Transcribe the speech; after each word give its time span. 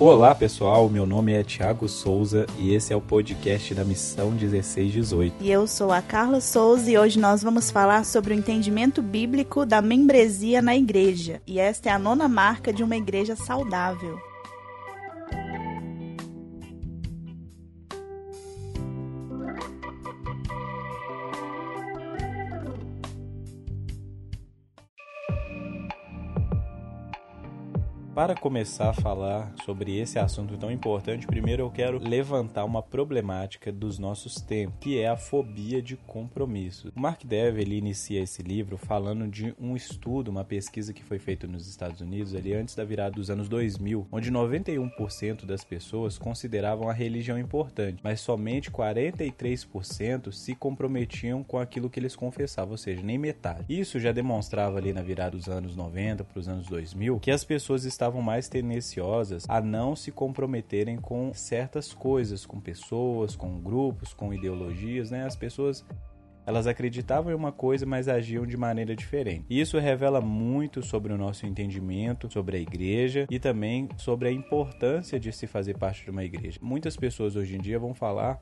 Olá 0.00 0.34
pessoal, 0.34 0.88
meu 0.88 1.04
nome 1.04 1.34
é 1.34 1.42
Thiago 1.42 1.86
Souza 1.86 2.46
e 2.58 2.72
esse 2.74 2.90
é 2.90 2.96
o 2.96 3.02
podcast 3.02 3.74
da 3.74 3.84
Missão 3.84 4.30
1618. 4.30 5.34
E 5.38 5.50
eu 5.50 5.66
sou 5.66 5.92
a 5.92 6.00
Carla 6.00 6.40
Souza 6.40 6.90
e 6.90 6.96
hoje 6.96 7.18
nós 7.18 7.42
vamos 7.42 7.70
falar 7.70 8.06
sobre 8.06 8.32
o 8.32 8.36
entendimento 8.36 9.02
bíblico 9.02 9.66
da 9.66 9.82
membresia 9.82 10.62
na 10.62 10.74
igreja. 10.74 11.42
E 11.46 11.60
esta 11.60 11.90
é 11.90 11.92
a 11.92 11.98
nona 11.98 12.28
marca 12.28 12.72
de 12.72 12.82
uma 12.82 12.96
igreja 12.96 13.36
saudável. 13.36 14.29
Para 28.20 28.34
começar 28.34 28.90
a 28.90 28.92
falar 28.92 29.50
sobre 29.64 29.98
esse 29.98 30.18
assunto 30.18 30.58
tão 30.58 30.70
importante, 30.70 31.26
primeiro 31.26 31.62
eu 31.62 31.70
quero 31.70 31.98
levantar 31.98 32.66
uma 32.66 32.82
problemática 32.82 33.72
dos 33.72 33.98
nossos 33.98 34.42
tempos, 34.42 34.76
que 34.78 35.00
é 35.00 35.08
a 35.08 35.16
fobia 35.16 35.80
de 35.80 35.96
compromisso. 35.96 36.92
O 36.94 37.00
Mark 37.00 37.24
Dev 37.24 37.58
ele 37.58 37.78
inicia 37.78 38.20
esse 38.20 38.42
livro 38.42 38.76
falando 38.76 39.26
de 39.26 39.54
um 39.58 39.74
estudo, 39.74 40.30
uma 40.30 40.44
pesquisa 40.44 40.92
que 40.92 41.02
foi 41.02 41.18
feita 41.18 41.46
nos 41.46 41.66
Estados 41.66 42.02
Unidos 42.02 42.34
ali 42.34 42.52
antes 42.52 42.74
da 42.74 42.84
virada 42.84 43.12
dos 43.12 43.30
anos 43.30 43.48
2000, 43.48 44.06
onde 44.12 44.30
91% 44.30 45.46
das 45.46 45.64
pessoas 45.64 46.18
consideravam 46.18 46.90
a 46.90 46.92
religião 46.92 47.38
importante, 47.38 48.00
mas 48.04 48.20
somente 48.20 48.70
43% 48.70 50.30
se 50.30 50.54
comprometiam 50.54 51.42
com 51.42 51.58
aquilo 51.58 51.88
que 51.88 51.98
eles 51.98 52.14
confessavam, 52.14 52.72
ou 52.72 52.76
seja, 52.76 53.00
nem 53.00 53.16
metade. 53.16 53.64
Isso 53.66 53.98
já 53.98 54.12
demonstrava 54.12 54.76
ali 54.76 54.92
na 54.92 55.00
virada 55.00 55.38
dos 55.38 55.48
anos 55.48 55.74
90 55.74 56.22
para 56.22 56.38
os 56.38 56.46
anos 56.50 56.66
2000 56.66 57.18
que 57.18 57.30
as 57.30 57.44
pessoas 57.44 57.86
estavam 57.86 58.09
estavam 58.10 58.20
mais 58.20 58.48
tendenciosas 58.48 59.44
a 59.48 59.60
não 59.60 59.94
se 59.94 60.10
comprometerem 60.10 60.96
com 60.96 61.32
certas 61.32 61.94
coisas, 61.94 62.44
com 62.44 62.60
pessoas, 62.60 63.36
com 63.36 63.60
grupos, 63.60 64.12
com 64.12 64.34
ideologias, 64.34 65.10
né? 65.10 65.24
As 65.24 65.36
pessoas 65.36 65.84
elas 66.44 66.66
acreditavam 66.66 67.30
em 67.30 67.34
uma 67.36 67.52
coisa, 67.52 67.86
mas 67.86 68.08
agiam 68.08 68.44
de 68.44 68.56
maneira 68.56 68.96
diferente. 68.96 69.44
Isso 69.48 69.78
revela 69.78 70.20
muito 70.20 70.82
sobre 70.82 71.12
o 71.12 71.18
nosso 71.18 71.46
entendimento 71.46 72.32
sobre 72.32 72.56
a 72.56 72.60
igreja 72.60 73.26
e 73.30 73.38
também 73.38 73.88
sobre 73.96 74.28
a 74.28 74.32
importância 74.32 75.20
de 75.20 75.32
se 75.32 75.46
fazer 75.46 75.78
parte 75.78 76.04
de 76.04 76.10
uma 76.10 76.24
igreja. 76.24 76.58
Muitas 76.60 76.96
pessoas 76.96 77.36
hoje 77.36 77.54
em 77.56 77.60
dia 77.60 77.78
vão 77.78 77.94
falar 77.94 78.40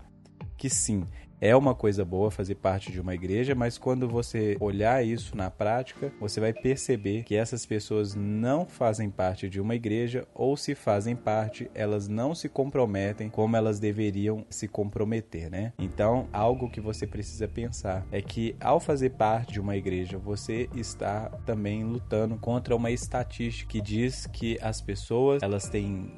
que 0.56 0.70
sim, 0.70 1.05
é 1.41 1.55
uma 1.55 1.75
coisa 1.75 2.05
boa 2.05 2.31
fazer 2.31 2.56
parte 2.56 2.91
de 2.91 3.00
uma 3.00 3.14
igreja, 3.14 3.55
mas 3.55 3.78
quando 3.78 4.08
você 4.08 4.56
olhar 4.61 5.05
isso 5.05 5.36
na 5.36 5.50
prática, 5.50 6.12
você 6.20 6.41
vai 6.41 6.53
perceber 6.53 7.22
que 7.25 7.34
essas 7.34 7.64
pessoas 7.64 8.14
não 8.14 8.67
fazem 8.67 9.11
parte 9.11 9.48
de 9.48 9.61
uma 9.61 9.75
igreja 9.75 10.27
ou 10.34 10.56
se 10.56 10.75
fazem 10.75 11.14
parte, 11.14 11.70
elas 11.75 12.09
não 12.09 12.34
se 12.34 12.48
comprometem 12.48 13.28
como 13.28 13.56
elas 13.56 13.78
deveriam 13.78 14.44
se 14.50 14.66
comprometer, 14.66 15.50
né? 15.50 15.72
Então, 15.78 16.28
algo 16.33 16.70
que 16.70 16.81
você 16.81 17.06
precisa 17.06 17.47
pensar 17.47 18.06
é 18.11 18.20
que 18.20 18.56
ao 18.61 18.81
fazer 18.81 19.11
parte 19.11 19.53
de 19.53 19.61
uma 19.61 19.77
igreja, 19.77 20.19
você 20.19 20.69
está 20.75 21.28
também 21.47 21.84
lutando 21.84 22.36
contra 22.36 22.75
uma 22.75 22.91
estatística 22.91 23.69
que 23.69 23.81
diz 23.81 24.27
que 24.27 24.59
as 24.62 24.81
pessoas, 24.81 25.42
elas 25.42 25.69
têm 25.69 26.11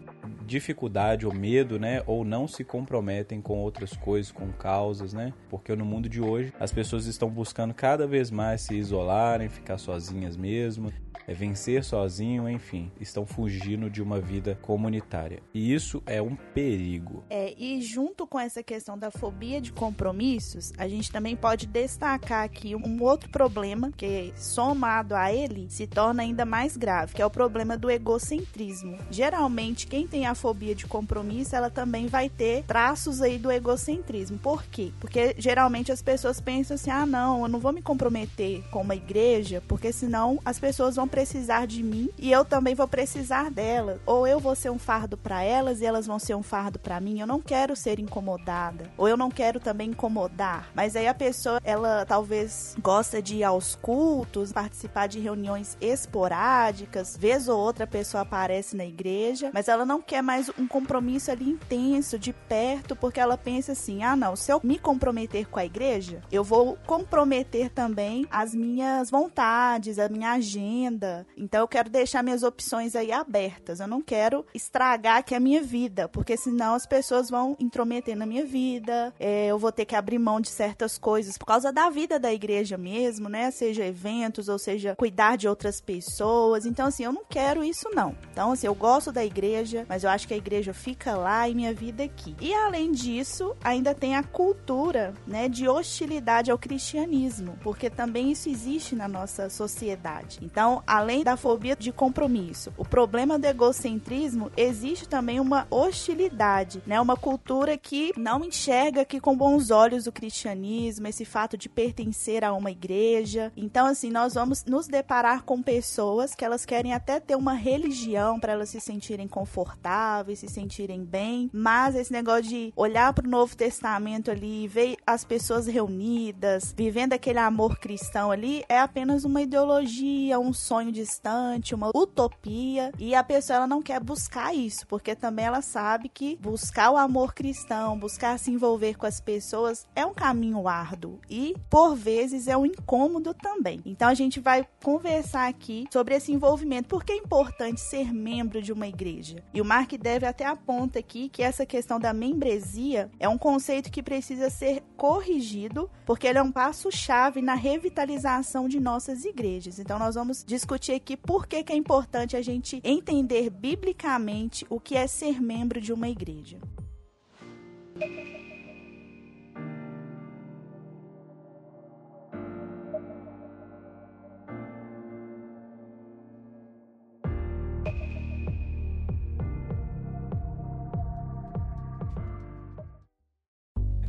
dificuldade 0.47 1.27
ou 1.27 1.35
medo, 1.35 1.79
né, 1.79 2.03
ou 2.07 2.25
não 2.25 2.47
se 2.49 2.65
comprometem 2.65 3.41
com 3.41 3.59
outras 3.59 3.93
coisas, 3.93 4.33
com 4.33 4.51
causas, 4.53 5.10
né? 5.13 5.33
Porque 5.49 5.75
no 5.75 5.85
mundo 5.85 6.09
de 6.09 6.21
hoje 6.21 6.53
as 6.59 6.73
pessoas 6.73 7.07
estão 7.07 7.29
buscando 7.29 7.75
cada 7.75 8.07
vez 8.07 8.31
mais 8.31 8.63
se 8.63 8.75
isolarem, 8.75 9.49
ficar 9.49 9.79
sozinhas 9.79 10.37
mesmo, 10.37 10.93
é 11.31 11.35
vencer 11.35 11.85
sozinho, 11.85 12.49
enfim, 12.49 12.91
estão 13.01 13.25
fugindo 13.25 13.89
de 13.89 14.03
uma 14.03 14.21
vida 14.21 14.59
comunitária. 14.61 15.41
E 15.55 15.73
isso 15.73 16.03
é 16.05 16.21
um 16.21 16.35
perigo. 16.35 17.23
É, 17.31 17.55
e 17.57 17.81
junto 17.81 18.27
com 18.27 18.39
essa 18.39 18.65
questão 18.65 18.99
da 18.99 19.13
fobia 19.13 19.61
de 19.61 19.73
compromissos, 19.73 20.73
a 20.77 20.89
gente 20.89 21.13
também 21.13 21.37
pode 21.37 21.69
destacar 21.69 22.43
aqui 22.43 22.75
um 22.75 23.01
outro 23.01 23.31
problema 23.31 23.93
que 23.97 24.33
somado 24.35 25.15
a 25.15 25.33
ele 25.33 25.71
se 25.71 25.87
torna 25.87 26.25
ainda 26.25 26.45
mais 26.45 26.77
grave, 26.77 27.15
que 27.15 27.23
é 27.23 27.27
o 27.27 27.31
problema 27.31 27.79
do 27.79 27.89
egocentrismo. 27.89 28.99
Geralmente 29.09 29.87
quem 29.87 30.09
tem 30.09 30.27
a 30.27 30.35
fobia 30.35 30.75
de 30.75 30.85
compromisso, 30.85 31.55
ela 31.55 31.71
também 31.71 32.09
vai 32.09 32.29
ter 32.29 32.65
traços 32.65 33.23
aí 33.23 33.39
do 33.39 33.53
egocentrismo. 33.53 34.37
Por 34.37 34.65
quê? 34.65 34.91
Porque 34.99 35.37
geralmente 35.39 35.93
as 35.93 36.03
pessoas 36.03 36.41
pensam 36.41 36.75
assim: 36.75 36.91
"Ah, 36.91 37.07
não, 37.07 37.43
eu 37.43 37.49
não 37.49 37.61
vou 37.61 37.73
me 37.73 37.83
comprometer 37.83 38.65
com 38.73 38.81
uma 38.81 38.97
igreja, 38.97 39.63
porque 39.69 39.93
senão 39.93 40.41
as 40.45 40.59
pessoas 40.59 40.97
vão 40.97 41.07
precisar 41.21 41.67
de 41.67 41.83
mim 41.83 42.09
e 42.19 42.33
eu 42.33 42.47
também 42.47 42.75
vou 42.75 42.89
precisar 42.89 43.51
delas. 43.51 44.01
Ou 44.07 44.27
eu 44.27 44.41
vou 44.41 44.55
ser 44.55 44.71
um 44.71 44.79
fardo 44.79 45.19
para 45.19 45.43
elas 45.43 45.83
e 45.83 45.85
elas 45.85 46.07
vão 46.07 46.19
ser 46.19 46.35
um 46.35 46.43
fardo 46.43 46.79
para 46.79 46.99
mim. 46.99 47.21
Eu 47.21 47.27
não 47.27 47.43
quero 47.43 47.77
ser 47.77 47.99
incomodada. 47.99 48.91
Ou 48.97 49.07
eu 49.07 49.19
não 49.19 49.31
quero 49.31 49.61
também 49.61 49.91
incomodar. 49.91 50.71
Mas 50.75 50.97
aí 50.97 51.07
a 51.07 51.13
pessoa, 51.13 51.61
ela 51.63 52.07
talvez 52.07 52.75
gosta 52.81 53.21
de 53.21 53.37
ir 53.37 53.45
aos 53.45 53.75
cultos, 53.77 54.51
participar 54.51 55.09
de 55.09 55.21
reuniões 55.21 55.77
esporádicas, 55.79 57.19
vez 57.19 57.49
ou 57.49 57.59
outra 57.59 57.85
a 57.85 57.87
pessoa 57.87 58.23
aparece 58.23 58.75
na 58.75 58.87
igreja, 58.87 59.51
mas 59.53 59.69
ela 59.69 59.85
não 59.85 60.01
quer 60.01 60.23
mais 60.23 60.51
um 60.59 60.67
compromisso 60.67 61.31
ali 61.31 61.51
intenso, 61.51 62.19
de 62.19 62.33
perto, 62.33 62.97
porque 62.97 63.21
ela 63.21 63.37
pensa 63.37 63.73
assim: 63.73 64.03
ah, 64.03 64.17
não, 64.17 64.35
se 64.35 64.51
eu 64.51 64.61
me 64.65 64.79
comprometer 64.79 65.47
com 65.49 65.59
a 65.59 65.67
igreja, 65.67 66.23
eu 66.33 66.43
vou 66.43 66.79
comprometer 66.87 67.69
também 67.69 68.27
as 68.31 68.55
minhas 68.55 69.11
vontades, 69.11 69.99
a 69.99 70.09
minha 70.09 70.33
agenda 70.33 71.10
então 71.37 71.61
eu 71.61 71.69
quero 71.69 71.91
deixar 71.91 72.23
minhas 72.23 72.43
opções 72.43 72.95
aí 72.95 73.13
abertas. 73.13 73.81
Eu 73.81 73.87
não 73.87 74.03
quero 74.03 74.45
estragar 74.55 75.19
aqui 75.19 75.35
a 75.35 75.41
minha 75.41 75.63
vida, 75.63 76.09
porque 76.09 76.37
senão 76.37 76.75
as 76.75 76.87
pessoas 76.87 77.31
vão 77.31 77.57
intrometer 77.59 78.17
na 78.17 78.27
minha 78.27 78.45
vida. 78.45 79.13
É, 79.19 79.47
eu 79.47 79.59
vou 79.59 79.73
ter 79.73 79.85
que 79.85 79.97
abrir 79.97 80.19
mão 80.19 80.41
de 80.41 80.49
certas 80.49 80.99
coisas 80.99 81.37
por 81.37 81.47
causa 81.47 81.73
da 81.73 81.89
vida 81.91 82.19
da 82.19 82.33
igreja 82.33 82.77
mesmo, 82.77 83.29
né? 83.29 83.51
Seja 83.51 83.85
eventos 83.85 84.49
ou 84.49 84.59
seja 84.59 84.95
cuidar 84.97 85.37
de 85.37 85.49
outras 85.49 85.81
pessoas. 85.81 86.67
Então 86.67 86.87
assim, 86.87 87.05
eu 87.05 87.13
não 87.13 87.25
quero 87.29 87.65
isso 87.65 87.89
não. 87.95 88.15
Então 88.33 88.53
assim, 88.53 88.67
eu 88.67 88.75
gosto 88.75 89.13
da 89.13 89.25
igreja, 89.25 89.85
mas 89.89 90.05
eu 90.05 90.11
acho 90.11 90.27
que 90.27 90.35
a 90.35 90.37
igreja 90.37 90.73
fica 90.73 91.17
lá 91.17 91.49
e 91.49 91.55
minha 91.55 91.75
vida 91.75 92.03
aqui. 92.03 92.37
E 92.41 92.53
além 92.55 92.93
disso, 92.93 93.57
ainda 93.63 93.95
tem 93.95 94.17
a 94.17 94.23
cultura, 94.23 95.15
né, 95.27 95.49
de 95.49 95.69
hostilidade 95.69 96.51
ao 96.51 96.59
cristianismo, 96.59 97.59
porque 97.63 97.89
também 97.91 98.33
isso 98.33 98.49
existe 98.49 98.95
na 98.95 99.09
nossa 99.09 99.49
sociedade. 99.49 100.39
Então, 100.43 100.83
além 100.91 101.23
da 101.23 101.37
fobia 101.37 101.77
de 101.77 101.93
compromisso, 101.93 102.73
o 102.77 102.85
problema 102.85 103.39
do 103.39 103.45
egocentrismo 103.47 104.51
existe 104.57 105.09
também 105.09 105.39
uma 105.39 105.65
hostilidade, 105.71 106.83
né? 106.85 107.01
Uma 107.01 107.17
cultura 107.17 107.79
que 107.79 108.13
não 108.17 108.45
enxerga 108.45 109.03
aqui 109.03 109.21
com 109.21 109.37
bons 109.37 109.71
olhos 109.71 110.09
o 110.09 110.13
cristianismo, 110.13 111.07
esse 111.07 111.25
fato 111.25 111.57
de 111.57 111.69
pertencer 111.69 112.43
a 112.43 112.53
uma 112.53 112.73
igreja. 112.73 113.53
Então, 113.57 113.87
assim, 113.87 114.11
nós 114.11 114.35
vamos 114.35 114.65
nos 114.65 114.89
deparar 114.89 115.45
com 115.45 115.63
pessoas 115.63 116.35
que 116.35 116.45
elas 116.45 116.67
querem 116.67 116.93
até 116.93 117.21
ter 117.21 117.37
uma 117.37 117.55
religião 117.55 118.41
para 118.41 118.55
elas 118.55 118.71
se 118.71 118.81
sentirem 118.81 119.29
confortáveis, 119.29 120.41
se 120.41 120.49
sentirem 120.49 121.05
bem, 121.05 121.49
mas 121.53 121.95
esse 121.95 122.13
negócio 122.13 122.43
de 122.43 122.73
olhar 122.75 123.13
para 123.13 123.29
o 123.29 123.31
Novo 123.31 123.57
Testamento 123.57 124.29
ali, 124.29 124.67
ver 124.67 124.97
as 125.07 125.25
pessoas 125.25 125.69
reunidas, 125.69 126.75
vivendo 126.77 127.13
aquele 127.13 127.39
amor 127.39 127.79
cristão 127.79 128.33
ali, 128.33 128.65
é 128.69 128.81
apenas 128.81 129.25
uma 129.25 129.43
ideologia, 129.43 130.41
um 130.41 130.53
sonho 130.53 130.80
sonho 130.81 130.93
distante, 130.93 131.75
uma 131.75 131.91
utopia, 131.95 132.91
e 132.99 133.15
a 133.15 133.23
pessoa 133.23 133.59
ela 133.59 133.67
não 133.67 133.83
quer 133.83 134.01
buscar 134.01 134.55
isso, 134.55 134.87
porque 134.87 135.15
também 135.15 135.45
ela 135.45 135.61
sabe 135.61 136.09
que 136.09 136.37
buscar 136.37 136.91
o 136.91 136.97
amor 136.97 137.35
cristão, 137.35 137.99
buscar 137.99 138.39
se 138.39 138.51
envolver 138.51 138.97
com 138.97 139.05
as 139.05 139.21
pessoas 139.21 139.87
é 139.95 140.07
um 140.07 140.15
caminho 140.15 140.67
árduo 140.67 141.21
e 141.29 141.55
por 141.69 141.95
vezes 141.95 142.49
é 142.49 142.57
um 142.57 142.65
incômodo 142.65 143.35
também. 143.35 143.83
Então 143.85 144.09
a 144.09 144.15
gente 144.15 144.41
vai 144.41 144.67
conversar 144.83 145.49
aqui 145.49 145.87
sobre 145.93 146.15
esse 146.15 146.33
envolvimento, 146.33 146.89
porque 146.89 147.13
é 147.13 147.17
importante 147.17 147.81
ser 147.81 148.11
membro 148.13 148.63
de 148.63 148.73
uma 148.73 148.89
igreja. 148.89 149.43
E 149.53 149.61
o 149.61 149.65
Mark 149.65 149.93
deve 149.93 150.25
até 150.25 150.47
aponta 150.47 150.99
aqui 150.99 151.29
que 151.29 151.43
essa 151.43 151.67
questão 151.67 152.01
da 152.01 152.15
membresia 152.15 153.11
é 153.19 153.29
um 153.29 153.37
conceito 153.37 153.91
que 153.91 154.03
precisa 154.03 154.49
ser 154.49 154.83
corrigido, 154.97 155.91
porque 156.07 156.27
ele 156.27 156.39
é 156.39 156.43
um 156.43 156.53
passo 156.53 156.91
chave 156.91 157.43
na 157.43 157.55
revitalização 157.55 158.67
de 158.67 158.81
nossas 158.81 159.27
igrejas. 159.27 159.79
Então 159.79 159.99
nós 159.99 160.15
vamos 160.15 160.43
discutir 160.43 160.70
discutir 160.71 160.93
aqui 160.93 161.17
por 161.17 161.49
que, 161.49 161.65
que 161.65 161.73
é 161.73 161.77
importante 161.77 162.37
a 162.37 162.43
gente 162.43 162.81
entender 162.85 163.51
biblicamente 163.51 164.65
o 164.71 164.79
que 164.79 164.95
é 164.95 165.07
ser 165.09 165.41
membro 165.41 165.81
de 165.81 165.93
uma 165.93 166.09
igreja. 166.09 166.59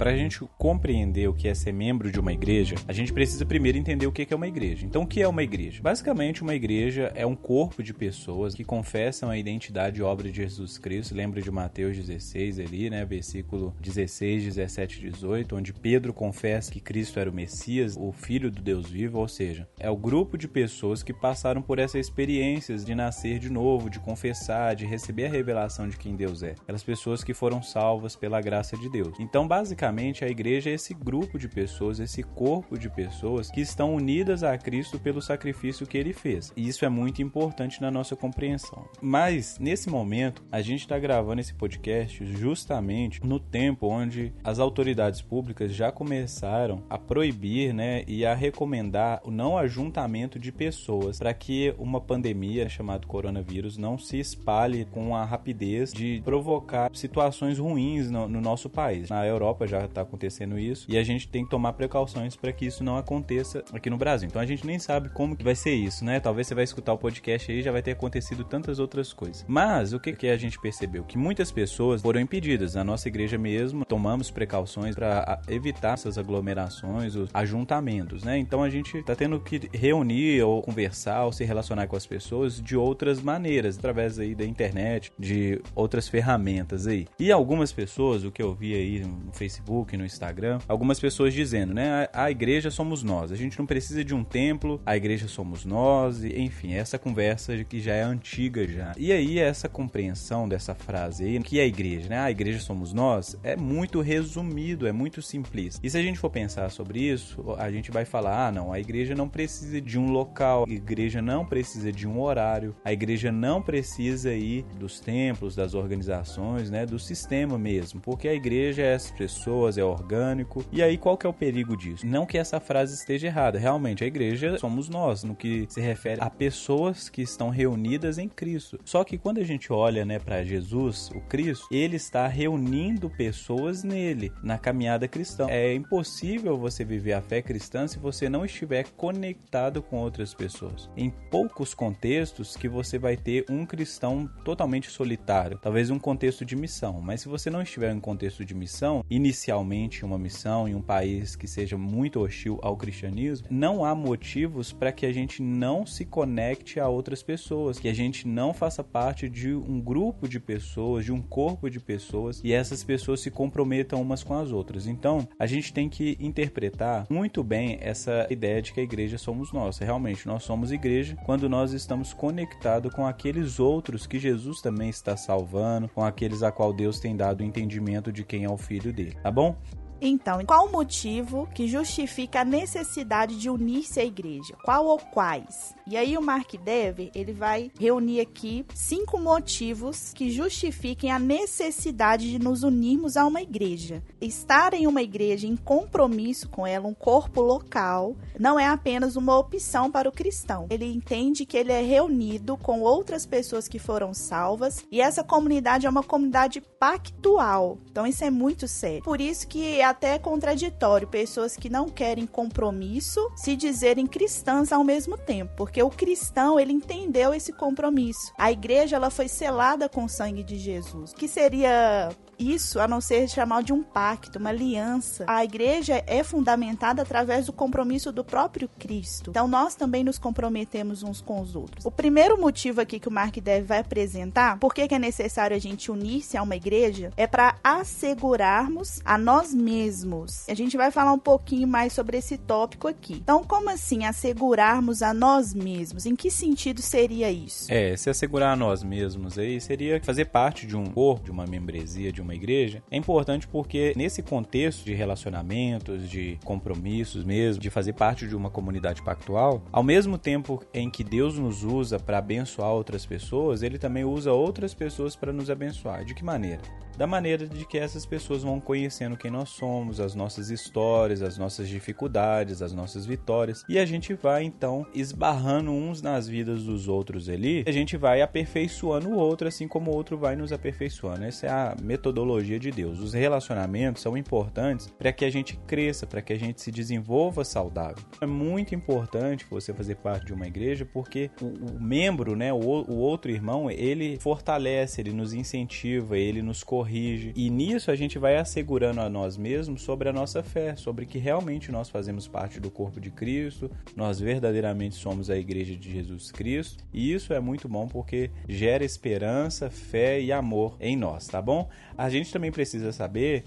Para 0.01 0.09
a 0.09 0.17
gente 0.17 0.39
compreender 0.57 1.29
o 1.29 1.33
que 1.35 1.47
é 1.47 1.53
ser 1.53 1.71
membro 1.71 2.11
de 2.11 2.19
uma 2.19 2.33
igreja, 2.33 2.73
a 2.87 2.91
gente 2.91 3.13
precisa 3.13 3.45
primeiro 3.45 3.77
entender 3.77 4.07
o 4.07 4.11
que 4.11 4.25
é 4.27 4.35
uma 4.35 4.47
igreja. 4.47 4.83
Então, 4.83 5.03
o 5.03 5.05
que 5.05 5.21
é 5.21 5.27
uma 5.27 5.43
igreja? 5.43 5.79
Basicamente, 5.79 6.41
uma 6.41 6.55
igreja 6.55 7.11
é 7.13 7.23
um 7.23 7.35
corpo 7.35 7.83
de 7.83 7.93
pessoas 7.93 8.55
que 8.55 8.63
confessam 8.63 9.29
a 9.29 9.37
identidade 9.37 9.99
e 9.99 10.03
obra 10.03 10.27
de 10.27 10.37
Jesus 10.37 10.79
Cristo. 10.79 11.13
Lembra 11.13 11.39
de 11.39 11.51
Mateus 11.51 11.95
16 11.95 12.59
ali, 12.59 12.89
né? 12.89 13.05
Versículo 13.05 13.75
16, 13.79 14.45
17 14.45 14.97
e 14.97 15.11
18, 15.11 15.55
onde 15.55 15.71
Pedro 15.71 16.11
confessa 16.11 16.71
que 16.71 16.79
Cristo 16.79 17.19
era 17.19 17.29
o 17.29 17.33
Messias, 17.33 17.95
o 17.95 18.11
Filho 18.11 18.49
do 18.49 18.59
Deus 18.59 18.89
vivo, 18.89 19.19
ou 19.19 19.27
seja, 19.27 19.69
é 19.79 19.91
o 19.91 19.95
grupo 19.95 20.35
de 20.35 20.47
pessoas 20.47 21.03
que 21.03 21.13
passaram 21.13 21.61
por 21.61 21.77
essas 21.77 22.07
experiências 22.07 22.83
de 22.83 22.95
nascer 22.95 23.37
de 23.37 23.51
novo, 23.51 23.87
de 23.87 23.99
confessar, 23.99 24.75
de 24.75 24.83
receber 24.83 25.27
a 25.27 25.29
revelação 25.29 25.87
de 25.87 25.95
quem 25.95 26.15
Deus 26.15 26.41
é. 26.41 26.55
Aquelas 26.63 26.83
pessoas 26.83 27.23
que 27.23 27.35
foram 27.35 27.61
salvas 27.61 28.15
pela 28.15 28.41
graça 28.41 28.75
de 28.75 28.89
Deus. 28.89 29.15
Então, 29.19 29.47
basicamente, 29.47 29.90
a 30.23 30.27
igreja 30.27 30.69
é 30.69 30.73
esse 30.73 30.93
grupo 30.93 31.37
de 31.37 31.47
pessoas, 31.47 31.99
esse 31.99 32.23
corpo 32.23 32.77
de 32.77 32.89
pessoas 32.89 33.51
que 33.51 33.61
estão 33.61 33.95
unidas 33.95 34.43
a 34.43 34.57
Cristo 34.57 34.99
pelo 34.99 35.21
sacrifício 35.21 35.85
que 35.85 35.97
ele 35.97 36.13
fez. 36.13 36.51
E 36.55 36.67
isso 36.67 36.85
é 36.85 36.89
muito 36.89 37.21
importante 37.21 37.81
na 37.81 37.91
nossa 37.91 38.15
compreensão. 38.15 38.85
Mas, 39.01 39.57
nesse 39.59 39.89
momento, 39.89 40.43
a 40.51 40.61
gente 40.61 40.81
está 40.81 40.97
gravando 40.97 41.41
esse 41.41 41.53
podcast 41.53 42.25
justamente 42.25 43.25
no 43.25 43.39
tempo 43.39 43.87
onde 43.87 44.33
as 44.43 44.59
autoridades 44.59 45.21
públicas 45.21 45.73
já 45.73 45.91
começaram 45.91 46.83
a 46.89 46.97
proibir 46.97 47.73
né, 47.73 48.03
e 48.07 48.25
a 48.25 48.33
recomendar 48.33 49.21
o 49.23 49.31
não 49.31 49.57
ajuntamento 49.57 50.39
de 50.39 50.51
pessoas 50.51 51.19
para 51.19 51.33
que 51.33 51.73
uma 51.77 51.99
pandemia 51.99 52.69
chamada 52.69 53.05
coronavírus 53.07 53.77
não 53.77 53.97
se 53.97 54.19
espalhe 54.19 54.85
com 54.85 55.15
a 55.15 55.25
rapidez 55.25 55.91
de 55.91 56.21
provocar 56.23 56.89
situações 56.93 57.57
ruins 57.57 58.09
no, 58.09 58.27
no 58.27 58.41
nosso 58.41 58.69
país. 58.69 59.09
Na 59.09 59.25
Europa 59.25 59.67
já 59.67 59.80
está 59.85 60.01
acontecendo 60.01 60.57
isso 60.57 60.85
e 60.89 60.97
a 60.97 61.03
gente 61.03 61.27
tem 61.27 61.43
que 61.43 61.49
tomar 61.49 61.73
precauções 61.73 62.35
para 62.35 62.51
que 62.51 62.65
isso 62.65 62.83
não 62.83 62.97
aconteça 62.97 63.63
aqui 63.73 63.89
no 63.89 63.97
Brasil. 63.97 64.27
Então 64.27 64.41
a 64.41 64.45
gente 64.45 64.65
nem 64.65 64.79
sabe 64.79 65.09
como 65.09 65.35
que 65.35 65.43
vai 65.43 65.55
ser 65.55 65.73
isso, 65.73 66.03
né? 66.03 66.19
Talvez 66.19 66.47
você 66.47 66.55
vai 66.55 66.63
escutar 66.63 66.93
o 66.93 66.97
podcast 66.97 67.51
aí 67.51 67.59
e 67.59 67.61
já 67.61 67.71
vai 67.71 67.81
ter 67.81 67.91
acontecido 67.91 68.43
tantas 68.43 68.79
outras 68.79 69.13
coisas. 69.13 69.45
Mas 69.47 69.93
o 69.93 69.99
que, 69.99 70.13
que 70.13 70.27
a 70.27 70.37
gente 70.37 70.59
percebeu? 70.59 71.03
Que 71.03 71.17
muitas 71.17 71.51
pessoas 71.51 72.01
foram 72.01 72.19
impedidas. 72.19 72.75
Na 72.75 72.83
nossa 72.83 73.07
igreja 73.07 73.37
mesmo, 73.37 73.85
tomamos 73.85 74.31
precauções 74.31 74.95
para 74.95 75.41
evitar 75.47 75.93
essas 75.93 76.17
aglomerações, 76.17 77.15
os 77.15 77.29
ajuntamentos, 77.33 78.23
né? 78.23 78.37
Então 78.37 78.63
a 78.63 78.69
gente 78.69 78.97
está 78.97 79.15
tendo 79.15 79.39
que 79.39 79.69
reunir 79.73 80.41
ou 80.43 80.61
conversar 80.61 81.25
ou 81.25 81.31
se 81.31 81.43
relacionar 81.43 81.87
com 81.87 81.95
as 81.95 82.05
pessoas 82.05 82.61
de 82.61 82.75
outras 82.75 83.21
maneiras, 83.21 83.77
através 83.77 84.19
aí 84.19 84.35
da 84.35 84.45
internet, 84.45 85.11
de 85.17 85.61
outras 85.75 86.07
ferramentas 86.07 86.87
aí. 86.87 87.07
E 87.19 87.31
algumas 87.31 87.71
pessoas, 87.71 88.23
o 88.23 88.31
que 88.31 88.41
eu 88.41 88.53
vi 88.53 88.73
aí 88.73 88.99
no 89.05 89.31
Facebook, 89.33 89.70
no 89.97 90.05
Instagram, 90.05 90.59
algumas 90.67 90.99
pessoas 90.99 91.33
dizendo, 91.33 91.73
né, 91.73 92.09
a, 92.13 92.25
a 92.25 92.31
igreja 92.31 92.69
somos 92.69 93.03
nós, 93.03 93.31
a 93.31 93.35
gente 93.35 93.57
não 93.57 93.65
precisa 93.65 94.03
de 94.03 94.13
um 94.13 94.23
templo, 94.23 94.81
a 94.85 94.97
igreja 94.97 95.27
somos 95.27 95.65
nós, 95.65 96.23
e, 96.23 96.39
enfim, 96.39 96.73
essa 96.73 96.99
conversa 96.99 97.63
que 97.63 97.79
já 97.79 97.93
é 97.93 98.03
antiga 98.03 98.67
já. 98.67 98.93
E 98.97 99.11
aí 99.11 99.39
essa 99.39 99.69
compreensão 99.69 100.47
dessa 100.47 100.75
frase 100.75 101.23
aí, 101.23 101.39
que 101.39 101.59
é 101.59 101.63
a 101.63 101.67
igreja, 101.67 102.09
né? 102.09 102.19
A 102.19 102.31
igreja 102.31 102.59
somos 102.59 102.93
nós, 102.93 103.37
é 103.43 103.55
muito 103.55 104.01
resumido, 104.01 104.87
é 104.87 104.91
muito 104.91 105.21
simples. 105.21 105.79
E 105.81 105.89
se 105.89 105.97
a 105.97 106.01
gente 106.01 106.19
for 106.19 106.29
pensar 106.29 106.69
sobre 106.69 106.99
isso, 106.99 107.55
a 107.57 107.71
gente 107.71 107.91
vai 107.91 108.05
falar, 108.05 108.47
ah, 108.47 108.51
não, 108.51 108.73
a 108.73 108.79
igreja 108.79 109.15
não 109.15 109.29
precisa 109.29 109.79
de 109.79 109.97
um 109.97 110.11
local, 110.11 110.65
a 110.67 110.71
igreja 110.71 111.21
não 111.21 111.45
precisa 111.45 111.91
de 111.91 112.07
um 112.07 112.19
horário, 112.19 112.75
a 112.83 112.91
igreja 112.91 113.31
não 113.31 113.61
precisa 113.61 114.29
aí 114.29 114.65
dos 114.77 114.99
templos, 114.99 115.55
das 115.55 115.73
organizações, 115.73 116.69
né, 116.69 116.85
do 116.85 116.99
sistema 116.99 117.57
mesmo, 117.57 118.01
porque 118.01 118.27
a 118.27 118.33
igreja 118.33 118.81
é 118.81 118.93
as 118.93 119.11
pessoas, 119.61 119.77
é 119.77 119.83
orgânico. 119.83 120.65
E 120.71 120.81
aí 120.81 120.97
qual 120.97 121.17
que 121.17 121.25
é 121.25 121.29
o 121.29 121.33
perigo 121.33 121.77
disso? 121.77 122.05
Não 122.05 122.25
que 122.25 122.37
essa 122.37 122.59
frase 122.59 122.95
esteja 122.95 123.27
errada, 123.27 123.59
realmente 123.59 124.03
a 124.03 124.07
igreja 124.07 124.57
somos 124.57 124.89
nós, 124.89 125.23
no 125.23 125.35
que 125.35 125.67
se 125.69 125.79
refere 125.79 126.21
a 126.21 126.29
pessoas 126.29 127.09
que 127.09 127.21
estão 127.21 127.49
reunidas 127.49 128.17
em 128.17 128.27
Cristo. 128.27 128.79
Só 128.83 129.03
que 129.03 129.17
quando 129.17 129.39
a 129.39 129.43
gente 129.43 129.71
olha, 129.71 130.03
né, 130.03 130.19
para 130.19 130.43
Jesus, 130.43 131.11
o 131.13 131.21
Cristo, 131.21 131.67
ele 131.71 131.95
está 131.95 132.27
reunindo 132.27 133.09
pessoas 133.09 133.83
nele, 133.83 134.31
na 134.43 134.57
caminhada 134.57 135.07
cristã. 135.07 135.47
É 135.49 135.73
impossível 135.73 136.57
você 136.57 136.83
viver 136.83 137.13
a 137.13 137.21
fé 137.21 137.41
cristã 137.41 137.87
se 137.87 137.99
você 137.99 138.29
não 138.29 138.45
estiver 138.45 138.85
conectado 138.97 139.81
com 139.81 139.97
outras 139.97 140.33
pessoas. 140.33 140.89
Em 140.97 141.09
poucos 141.29 141.73
contextos 141.73 142.55
que 142.55 142.67
você 142.67 142.97
vai 142.97 143.15
ter 143.15 143.45
um 143.49 143.65
cristão 143.65 144.29
totalmente 144.43 144.89
solitário, 144.89 145.59
talvez 145.61 145.89
um 145.89 145.99
contexto 145.99 146.43
de 146.45 146.55
missão, 146.55 147.01
mas 147.01 147.21
se 147.21 147.29
você 147.29 147.49
não 147.49 147.61
estiver 147.61 147.93
em 147.93 147.99
contexto 147.99 148.43
de 148.43 148.53
missão, 148.53 149.03
inicialmente 149.51 150.05
uma 150.05 150.17
missão 150.17 150.67
em 150.67 150.73
um 150.73 150.81
país 150.81 151.35
que 151.35 151.45
seja 151.45 151.77
muito 151.77 152.21
hostil 152.21 152.57
ao 152.61 152.77
cristianismo, 152.77 153.47
não 153.49 153.83
há 153.83 153.93
motivos 153.93 154.71
para 154.71 154.91
que 154.91 155.05
a 155.05 155.11
gente 155.11 155.41
não 155.41 155.85
se 155.85 156.05
conecte 156.05 156.79
a 156.79 156.87
outras 156.87 157.21
pessoas, 157.21 157.77
que 157.77 157.89
a 157.89 157.93
gente 157.93 158.27
não 158.27 158.53
faça 158.53 158.83
parte 158.83 159.29
de 159.29 159.53
um 159.53 159.81
grupo 159.81 160.27
de 160.27 160.39
pessoas, 160.39 161.03
de 161.03 161.11
um 161.11 161.21
corpo 161.21 161.69
de 161.69 161.79
pessoas 161.79 162.39
e 162.43 162.53
essas 162.53 162.83
pessoas 162.83 163.19
se 163.19 163.29
comprometam 163.29 164.01
umas 164.01 164.23
com 164.23 164.35
as 164.35 164.51
outras. 164.51 164.87
Então, 164.87 165.27
a 165.37 165.45
gente 165.45 165.73
tem 165.73 165.89
que 165.89 166.17
interpretar 166.19 167.05
muito 167.09 167.43
bem 167.43 167.77
essa 167.81 168.27
ideia 168.29 168.61
de 168.61 168.71
que 168.71 168.79
a 168.79 168.83
igreja 168.83 169.17
somos 169.17 169.51
nós. 169.51 169.79
Realmente, 169.79 170.27
nós 170.27 170.43
somos 170.43 170.71
igreja 170.71 171.17
quando 171.25 171.49
nós 171.49 171.73
estamos 171.73 172.13
conectados 172.13 172.93
com 172.93 173.05
aqueles 173.05 173.59
outros 173.59 174.07
que 174.07 174.17
Jesus 174.17 174.61
também 174.61 174.89
está 174.89 175.17
salvando, 175.17 175.89
com 175.89 176.03
aqueles 176.03 176.41
a 176.41 176.51
qual 176.51 176.71
Deus 176.71 176.99
tem 176.99 177.15
dado 177.15 177.41
o 177.41 177.43
entendimento 177.43 178.11
de 178.11 178.23
quem 178.23 178.45
é 178.45 178.49
o 178.49 178.57
filho 178.57 178.93
dele, 178.93 179.17
tá 179.21 179.31
bom? 179.31 179.40
bom? 179.41 179.55
Então, 180.01 180.43
qual 180.45 180.65
o 180.65 180.71
motivo 180.71 181.47
que 181.53 181.67
justifica 181.67 182.41
a 182.41 182.45
necessidade 182.45 183.37
de 183.37 183.49
unir-se 183.49 183.99
à 183.99 184.03
igreja? 184.03 184.55
Qual 184.65 184.87
ou 184.87 184.97
quais? 184.97 185.75
E 185.85 185.95
aí 185.95 186.17
o 186.17 186.21
Mark 186.21 186.51
Dever, 186.55 187.11
ele 187.13 187.33
vai 187.33 187.71
reunir 187.79 188.19
aqui 188.19 188.65
cinco 188.73 189.19
motivos 189.19 190.11
que 190.13 190.31
justifiquem 190.31 191.11
a 191.11 191.19
necessidade 191.19 192.31
de 192.31 192.39
nos 192.39 192.63
unirmos 192.63 193.15
a 193.15 193.25
uma 193.25 193.41
igreja. 193.41 194.01
Estar 194.19 194.73
em 194.73 194.87
uma 194.87 195.03
igreja 195.03 195.45
em 195.45 195.55
compromisso 195.55 196.49
com 196.49 196.65
ela, 196.65 196.87
um 196.87 196.93
corpo 196.93 197.41
local, 197.41 198.15
não 198.39 198.59
é 198.59 198.67
apenas 198.67 199.15
uma 199.15 199.37
opção 199.37 199.91
para 199.91 200.09
o 200.09 200.11
cristão. 200.11 200.65
Ele 200.69 200.85
entende 200.85 201.45
que 201.45 201.57
ele 201.57 201.71
é 201.71 201.81
reunido 201.81 202.57
com 202.57 202.81
outras 202.81 203.25
pessoas 203.25 203.67
que 203.67 203.77
foram 203.77 204.13
salvas 204.13 204.83
e 204.91 204.99
essa 204.99 205.23
comunidade 205.23 205.85
é 205.85 205.89
uma 205.89 206.03
comunidade 206.03 206.61
pactual. 206.79 207.77
Então 207.91 208.07
isso 208.07 208.23
é 208.23 208.31
muito 208.31 208.67
sério. 208.67 209.03
Por 209.03 209.21
isso 209.21 209.47
que 209.47 209.81
a 209.81 209.90
até 209.91 210.17
contraditório 210.17 211.07
pessoas 211.07 211.55
que 211.55 211.69
não 211.69 211.87
querem 211.87 212.25
compromisso 212.25 213.19
se 213.35 213.55
dizerem 213.55 214.07
cristãs 214.07 214.71
ao 214.71 214.83
mesmo 214.83 215.17
tempo, 215.17 215.53
porque 215.55 215.81
o 215.83 215.89
cristão 215.89 216.59
ele 216.59 216.73
entendeu 216.73 217.33
esse 217.33 217.53
compromisso. 217.53 218.33
A 218.37 218.51
igreja 218.51 218.95
ela 218.95 219.09
foi 219.09 219.27
selada 219.27 219.87
com 219.87 220.05
o 220.05 220.09
sangue 220.09 220.43
de 220.43 220.57
Jesus, 220.57 221.13
que 221.13 221.27
seria 221.27 222.09
isso 222.41 222.79
a 222.79 222.87
não 222.87 222.99
ser 222.99 223.29
chamar 223.29 223.63
de 223.63 223.71
um 223.71 223.83
pacto, 223.83 224.39
uma 224.39 224.49
aliança. 224.49 225.25
A 225.27 225.43
igreja 225.43 226.03
é 226.07 226.23
fundamentada 226.23 227.01
através 227.01 227.45
do 227.45 227.53
compromisso 227.53 228.11
do 228.11 228.23
próprio 228.23 228.69
Cristo. 228.79 229.29
Então 229.29 229.47
nós 229.47 229.75
também 229.75 230.03
nos 230.03 230.17
comprometemos 230.17 231.03
uns 231.03 231.21
com 231.21 231.39
os 231.39 231.55
outros. 231.55 231.85
O 231.85 231.91
primeiro 231.91 232.39
motivo 232.39 232.81
aqui 232.81 232.99
que 232.99 233.07
o 233.07 233.11
Mark 233.11 233.37
Dev 233.37 233.65
vai 233.65 233.79
apresentar, 233.79 234.57
por 234.57 234.73
que 234.73 234.87
é 234.93 234.99
necessário 234.99 235.55
a 235.55 235.59
gente 235.59 235.91
unir-se 235.91 236.37
a 236.37 236.41
uma 236.41 236.55
igreja, 236.55 237.11
é 237.15 237.27
para 237.27 237.55
assegurarmos 237.63 238.99
a 239.05 239.17
nós 239.17 239.53
mesmos. 239.53 240.47
A 240.49 240.53
gente 240.53 240.75
vai 240.75 240.91
falar 240.91 241.13
um 241.13 241.19
pouquinho 241.19 241.67
mais 241.67 241.93
sobre 241.93 242.17
esse 242.17 242.37
tópico 242.37 242.87
aqui. 242.87 243.13
Então, 243.13 243.43
como 243.43 243.69
assim 243.69 244.05
assegurarmos 244.05 245.01
a 245.01 245.13
nós 245.13 245.53
mesmos? 245.53 246.05
Em 246.05 246.15
que 246.15 246.31
sentido 246.31 246.81
seria 246.81 247.31
isso? 247.31 247.71
É, 247.71 247.95
se 247.95 248.09
assegurar 248.09 248.53
a 248.53 248.55
nós 248.55 248.83
mesmos 248.83 249.37
aí 249.37 249.59
seria 249.61 250.01
fazer 250.03 250.25
parte 250.25 250.65
de 250.65 250.75
um 250.75 250.85
corpo, 250.85 251.25
de 251.25 251.31
uma 251.31 251.45
membresia, 251.45 252.11
de 252.11 252.21
uma 252.21 252.30
uma 252.31 252.35
igreja, 252.35 252.81
é 252.89 252.97
importante 252.97 253.47
porque 253.47 253.93
nesse 253.95 254.23
contexto 254.23 254.85
de 254.85 254.93
relacionamentos, 254.93 256.09
de 256.09 256.39
compromissos 256.45 257.23
mesmo, 257.23 257.61
de 257.61 257.69
fazer 257.69 257.93
parte 257.93 258.27
de 258.27 258.35
uma 258.35 258.49
comunidade 258.49 259.03
pactual, 259.03 259.61
ao 259.71 259.83
mesmo 259.83 260.17
tempo 260.17 260.63
em 260.73 260.89
que 260.89 261.03
Deus 261.03 261.37
nos 261.37 261.63
usa 261.63 261.99
para 261.99 262.17
abençoar 262.17 262.71
outras 262.71 263.05
pessoas, 263.05 263.61
ele 263.61 263.77
também 263.77 264.05
usa 264.05 264.31
outras 264.31 264.73
pessoas 264.73 265.15
para 265.15 265.33
nos 265.33 265.49
abençoar. 265.49 266.05
De 266.05 266.15
que 266.15 266.23
maneira? 266.23 266.61
Da 266.97 267.07
maneira 267.07 267.47
de 267.47 267.65
que 267.65 267.77
essas 267.77 268.05
pessoas 268.05 268.43
vão 268.43 268.59
conhecendo 268.59 269.17
quem 269.17 269.31
nós 269.31 269.49
somos, 269.49 269.99
as 269.99 270.13
nossas 270.13 270.49
histórias, 270.49 271.21
as 271.21 271.37
nossas 271.37 271.67
dificuldades, 271.67 272.61
as 272.61 272.73
nossas 272.73 273.05
vitórias, 273.05 273.63
e 273.67 273.79
a 273.79 273.85
gente 273.85 274.13
vai 274.13 274.43
então 274.43 274.85
esbarrando 274.93 275.71
uns 275.71 276.01
nas 276.01 276.27
vidas 276.27 276.63
dos 276.63 276.87
outros 276.87 277.29
ali, 277.29 277.63
a 277.67 277.71
gente 277.71 277.97
vai 277.97 278.21
aperfeiçoando 278.21 279.09
o 279.09 279.17
outro 279.17 279.47
assim 279.47 279.67
como 279.67 279.91
o 279.91 279.95
outro 279.95 280.17
vai 280.17 280.35
nos 280.35 280.51
aperfeiçoando. 280.51 281.25
Essa 281.25 281.47
é 281.47 281.49
a 281.49 281.75
metodologia 281.81 282.59
de 282.59 282.71
Deus. 282.71 282.99
Os 282.99 283.13
relacionamentos 283.13 284.01
são 284.01 284.15
importantes 284.15 284.87
para 284.97 285.11
que 285.11 285.25
a 285.25 285.29
gente 285.29 285.57
cresça, 285.67 286.05
para 286.05 286.21
que 286.21 286.33
a 286.33 286.39
gente 286.39 286.61
se 286.61 286.71
desenvolva 286.71 287.43
saudável. 287.43 288.03
É 288.21 288.25
muito 288.25 288.75
importante 288.75 289.45
você 289.49 289.73
fazer 289.73 289.95
parte 289.95 290.27
de 290.27 290.33
uma 290.33 290.47
igreja 290.47 290.85
porque 290.85 291.31
o, 291.41 291.45
o 291.45 291.81
membro, 291.81 292.35
né, 292.35 292.53
o, 292.53 292.57
o 292.57 292.97
outro 292.97 293.31
irmão, 293.31 293.69
ele 293.71 294.17
fortalece, 294.19 295.01
ele 295.01 295.13
nos 295.13 295.33
incentiva, 295.33 296.17
ele 296.17 296.41
nos 296.41 296.63
corrige 296.63 296.80
corrige. 296.81 297.31
E 297.35 297.49
nisso 297.49 297.91
a 297.91 297.95
gente 297.95 298.17
vai 298.17 298.37
assegurando 298.37 299.01
a 299.01 299.09
nós 299.09 299.37
mesmos 299.37 299.83
sobre 299.83 300.09
a 300.09 300.13
nossa 300.13 300.41
fé, 300.41 300.75
sobre 300.75 301.05
que 301.05 301.19
realmente 301.19 301.71
nós 301.71 301.89
fazemos 301.89 302.27
parte 302.27 302.59
do 302.59 302.71
corpo 302.71 302.99
de 302.99 303.11
Cristo, 303.11 303.69
nós 303.95 304.19
verdadeiramente 304.19 304.95
somos 304.95 305.29
a 305.29 305.37
igreja 305.37 305.75
de 305.75 305.91
Jesus 305.91 306.31
Cristo. 306.31 306.83
E 306.91 307.13
isso 307.13 307.33
é 307.33 307.39
muito 307.39 307.69
bom 307.69 307.87
porque 307.87 308.31
gera 308.49 308.83
esperança, 308.83 309.69
fé 309.69 310.19
e 310.19 310.31
amor 310.31 310.75
em 310.79 310.97
nós, 310.97 311.27
tá 311.27 311.41
bom? 311.41 311.69
A 311.95 312.09
gente 312.09 312.33
também 312.33 312.51
precisa 312.51 312.91
saber 312.91 313.43